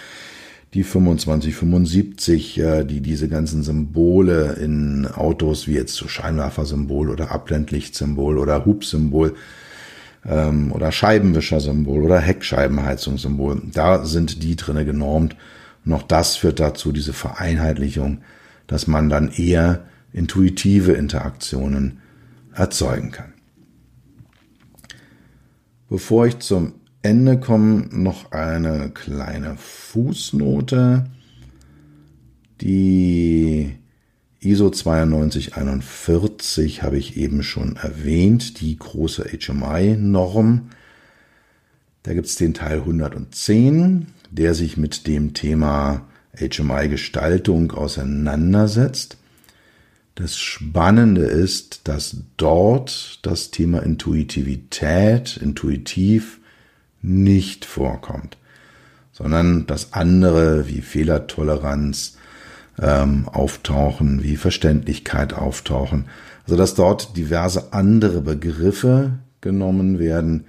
die 0.72 0.82
2575, 0.82 2.58
äh, 2.58 2.84
die 2.84 3.02
diese 3.02 3.28
ganzen 3.28 3.62
Symbole 3.62 4.54
in 4.62 5.06
Autos 5.06 5.68
wie 5.68 5.74
jetzt 5.74 5.92
so 5.94 6.08
Scheinwerfersymbol 6.08 7.10
oder 7.10 7.30
Abblendlichtsymbol 7.30 8.38
oder 8.38 8.64
Hubsymbol 8.64 9.34
ähm, 10.24 10.72
oder 10.72 10.90
Scheibenwischersymbol 10.90 12.02
oder 12.02 12.18
Heckscheibenheizungssymbol. 12.18 13.60
Da 13.74 14.06
sind 14.06 14.42
die 14.42 14.56
drinne 14.56 14.86
genormt, 14.86 15.36
Noch 15.84 16.02
das 16.02 16.36
führt 16.36 16.60
dazu, 16.60 16.92
diese 16.92 17.12
Vereinheitlichung, 17.12 18.22
dass 18.66 18.86
man 18.86 19.10
dann 19.10 19.30
eher 19.32 19.84
intuitive 20.12 20.92
Interaktionen 20.92 22.01
erzeugen 22.55 23.11
kann. 23.11 23.33
Bevor 25.88 26.27
ich 26.27 26.38
zum 26.38 26.75
Ende 27.03 27.38
komme, 27.38 27.88
noch 27.90 28.33
eine 28.33 28.90
kleine 28.90 29.57
Fußnote. 29.57 31.07
Die 32.61 33.77
ISO 34.40 34.70
9241 34.70 36.83
habe 36.83 36.96
ich 36.96 37.16
eben 37.16 37.42
schon 37.42 37.77
erwähnt, 37.77 38.61
die 38.61 38.77
große 38.77 39.25
HMI-Norm. 39.25 40.70
Da 42.05 42.14
gibt 42.14 42.27
es 42.27 42.37
den 42.37 42.55
Teil 42.55 42.79
110, 42.79 44.07
der 44.31 44.55
sich 44.55 44.77
mit 44.77 45.07
dem 45.07 45.35
Thema 45.35 46.07
HMI-Gestaltung 46.37 47.72
auseinandersetzt. 47.72 49.18
Das 50.14 50.37
Spannende 50.37 51.22
ist, 51.22 51.88
dass 51.88 52.16
dort 52.37 53.20
das 53.22 53.51
Thema 53.51 53.83
Intuitivität, 53.83 55.38
intuitiv 55.38 56.40
nicht 57.01 57.64
vorkommt, 57.64 58.37
sondern 59.12 59.66
dass 59.66 59.94
andere 59.94 60.68
wie 60.68 60.83
Fehlertoleranz 60.83 62.18
ähm, 62.79 63.27
auftauchen, 63.29 64.22
wie 64.22 64.37
Verständlichkeit 64.37 65.33
auftauchen. 65.33 66.07
Also 66.44 66.57
dass 66.57 66.75
dort 66.75 67.16
diverse 67.16 67.72
andere 67.72 68.20
Begriffe 68.20 69.18
genommen 69.40 69.98
werden, 69.98 70.44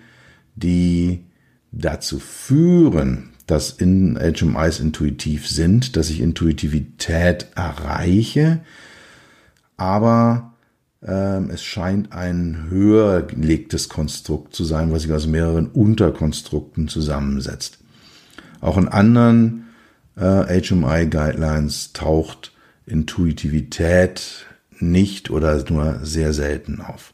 die 0.56 1.24
dazu 1.72 2.20
führen, 2.20 3.30
dass 3.48 3.72
in 3.72 4.18
HMIs 4.18 4.80
intuitiv 4.80 5.48
sind, 5.48 5.96
dass 5.96 6.10
ich 6.10 6.22
Intuitivität 6.22 7.48
erreiche, 7.56 8.62
aber 9.78 10.54
ähm, 11.06 11.50
es 11.50 11.64
scheint 11.64 12.14
ein 12.14 12.68
höher 12.70 13.22
gelegtes 13.24 13.90
Konstrukt 13.90 14.56
zu 14.56 14.64
sein, 14.64 14.92
was 14.92 15.04
sich 15.04 15.12
aus 15.12 15.28
mehreren 15.28 15.68
Unterkonstrukten 15.68 16.88
zusammensetzt. 16.88 17.80
Auch 18.62 18.78
in 18.78 18.88
anderen 18.88 19.66
äh, 20.16 20.62
HMI 20.62 21.08
Guidelines 21.08 21.94
taucht 21.94 22.54
Intuitivität 22.86 24.46
nicht 24.80 25.30
oder 25.30 25.64
nur 25.70 26.00
sehr 26.04 26.34
selten 26.34 26.82
auf. 26.82 27.14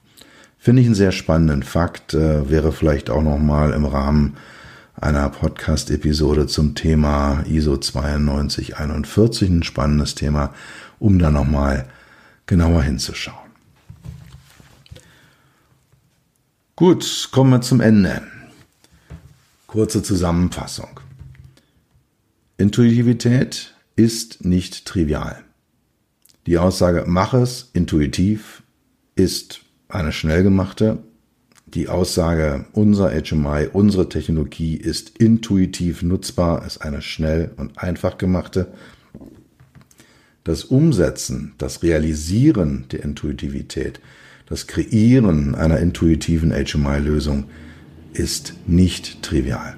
Finde 0.58 0.82
ich 0.82 0.88
einen 0.88 0.95
sehr 0.95 1.12
spannenden 1.12 1.63
Fakt, 1.63 2.13
äh, 2.13 2.50
wäre 2.50 2.72
vielleicht 2.72 3.10
auch 3.10 3.24
nochmal 3.24 3.72
im 3.72 3.86
Rahmen 3.86 4.36
einer 5.00 5.30
Podcast-Episode 5.30 6.48
zum 6.48 6.76
Thema 6.76 7.43
ISO 7.48 7.78
9241 7.78 9.50
ein 9.50 9.63
spannendes 9.63 10.15
Thema, 10.15 10.54
um 11.00 11.17
da 11.17 11.32
nochmal 11.32 11.88
genauer 12.50 12.82
hinzuschauen. 12.82 13.52
Gut, 16.76 17.30
kommen 17.32 17.52
wir 17.52 17.62
zum 17.62 17.80
Ende. 17.80 18.24
Kurze 19.68 20.02
Zusammenfassung. 20.02 21.00
Intuitivität 22.58 23.76
ist 23.96 24.44
nicht 24.44 24.86
trivial. 24.86 25.44
Die 26.48 26.58
Aussage, 26.58 27.04
mach 27.06 27.36
es 27.36 27.70
intuitiv, 27.74 28.64
ist 29.14 29.62
eine 29.88 30.12
schnell 30.12 30.42
gemachte. 30.42 31.04
Die 31.68 31.88
Aussage, 31.88 32.66
unser 32.72 33.12
HMI, 33.12 33.68
unsere 33.72 34.10
Technologie 34.10 34.76
ist 34.76 35.20
intuitiv 35.20 36.02
nutzbar, 36.02 36.66
ist 36.66 36.80
eine 36.80 37.04
schnell 37.04 37.52
und 37.58 37.78
einfach 37.78 38.18
gemachte. 38.18 38.74
Das 40.50 40.64
Umsetzen, 40.64 41.54
das 41.60 41.84
Realisieren 41.84 42.86
der 42.92 43.04
Intuitivität, 43.04 44.00
das 44.48 44.66
Kreieren 44.66 45.54
einer 45.54 45.78
intuitiven 45.78 46.52
HMI-Lösung 46.52 47.44
ist 48.14 48.56
nicht 48.66 49.22
trivial. 49.22 49.78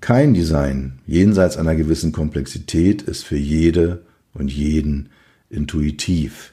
Kein 0.00 0.34
Design 0.34 0.98
jenseits 1.06 1.56
einer 1.56 1.76
gewissen 1.76 2.10
Komplexität 2.10 3.02
ist 3.02 3.22
für 3.22 3.36
jede 3.36 4.02
und 4.34 4.50
jeden 4.50 5.10
intuitiv. 5.48 6.52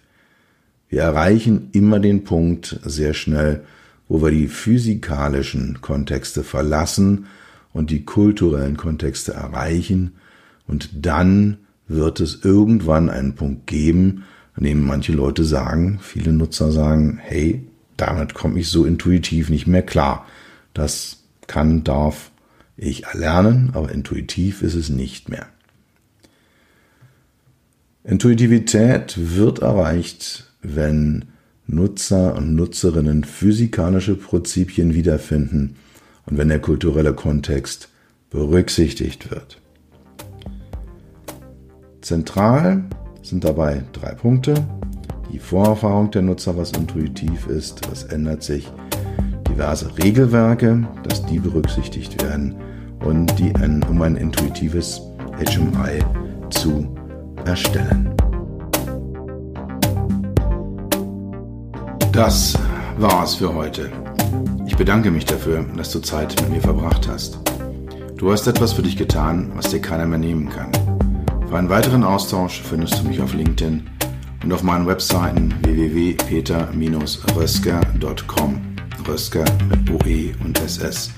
Wir 0.89 1.01
erreichen 1.01 1.69
immer 1.71 1.99
den 1.99 2.23
Punkt 2.23 2.79
sehr 2.85 3.15
schnell, 3.15 3.63
wo 4.07 4.21
wir 4.21 4.29
die 4.29 4.47
physikalischen 4.47 5.81
Kontexte 5.81 6.43
verlassen 6.43 7.25
und 7.73 7.89
die 7.89 8.05
kulturellen 8.05 8.77
Kontexte 8.77 9.33
erreichen 9.33 10.11
und 10.67 10.91
dann 10.93 11.57
wird 11.89 12.21
es 12.21 12.45
irgendwann 12.45 13.09
einen 13.09 13.35
Punkt 13.35 13.67
geben, 13.67 14.23
an 14.53 14.63
dem 14.63 14.85
manche 14.85 15.11
Leute 15.11 15.43
sagen, 15.43 15.99
viele 16.01 16.31
Nutzer 16.31 16.71
sagen, 16.71 17.19
hey, 17.21 17.67
damit 17.97 18.33
komme 18.33 18.59
ich 18.59 18.69
so 18.69 18.85
intuitiv 18.85 19.49
nicht 19.49 19.67
mehr 19.67 19.81
klar. 19.81 20.25
Das 20.73 21.23
kann, 21.47 21.83
darf 21.83 22.31
ich 22.77 23.05
erlernen, 23.05 23.71
aber 23.73 23.91
intuitiv 23.91 24.61
ist 24.61 24.75
es 24.75 24.89
nicht 24.89 25.27
mehr. 25.27 25.47
Intuitivität 28.03 29.15
wird 29.17 29.59
erreicht, 29.59 30.51
wenn 30.61 31.25
Nutzer 31.67 32.35
und 32.35 32.55
Nutzerinnen 32.55 33.23
physikalische 33.23 34.15
Prinzipien 34.15 34.93
wiederfinden 34.93 35.75
und 36.25 36.37
wenn 36.37 36.49
der 36.49 36.59
kulturelle 36.59 37.13
Kontext 37.13 37.89
berücksichtigt 38.29 39.31
wird. 39.31 39.59
Zentral 42.09 42.85
sind 43.21 43.43
dabei 43.43 43.83
drei 43.93 44.15
Punkte. 44.15 44.55
Die 45.31 45.37
Vorerfahrung 45.37 46.09
der 46.09 46.23
Nutzer, 46.23 46.57
was 46.57 46.71
intuitiv 46.71 47.45
ist, 47.45 47.87
was 47.87 48.01
ändert 48.01 48.41
sich. 48.41 48.67
Diverse 49.47 49.95
Regelwerke, 49.95 50.87
dass 51.07 51.23
die 51.27 51.37
berücksichtigt 51.37 52.19
werden 52.23 52.55
und 53.05 53.37
die, 53.37 53.53
um 53.87 54.01
ein 54.01 54.15
intuitives 54.15 55.03
HMI 55.37 55.99
zu 56.49 56.91
erstellen. 57.45 58.09
Das 62.11 62.57
war's 62.97 63.35
für 63.35 63.53
heute. 63.53 63.91
Ich 64.65 64.75
bedanke 64.75 65.11
mich 65.11 65.25
dafür, 65.25 65.63
dass 65.77 65.91
du 65.91 65.99
Zeit 65.99 66.35
mit 66.41 66.49
mir 66.53 66.61
verbracht 66.61 67.07
hast. 67.07 67.37
Du 68.17 68.31
hast 68.31 68.47
etwas 68.47 68.73
für 68.73 68.81
dich 68.81 68.97
getan, 68.97 69.51
was 69.53 69.69
dir 69.69 69.79
keiner 69.79 70.07
mehr 70.07 70.17
nehmen 70.17 70.49
kann. 70.49 70.71
Für 71.49 71.57
einen 71.57 71.69
weiteren 71.69 72.03
Austausch 72.03 72.61
findest 72.61 72.99
du 72.99 73.05
mich 73.07 73.19
auf 73.21 73.33
LinkedIn 73.33 73.89
und 74.43 74.53
auf 74.53 74.61
meinen 74.61 74.85
Webseiten 74.85 75.51
www.peter-rösker.com 75.63 78.61
Rösker 79.07 79.45
mit 79.67 79.89
OE 79.89 80.35
und 80.45 80.59
SS 80.59 81.09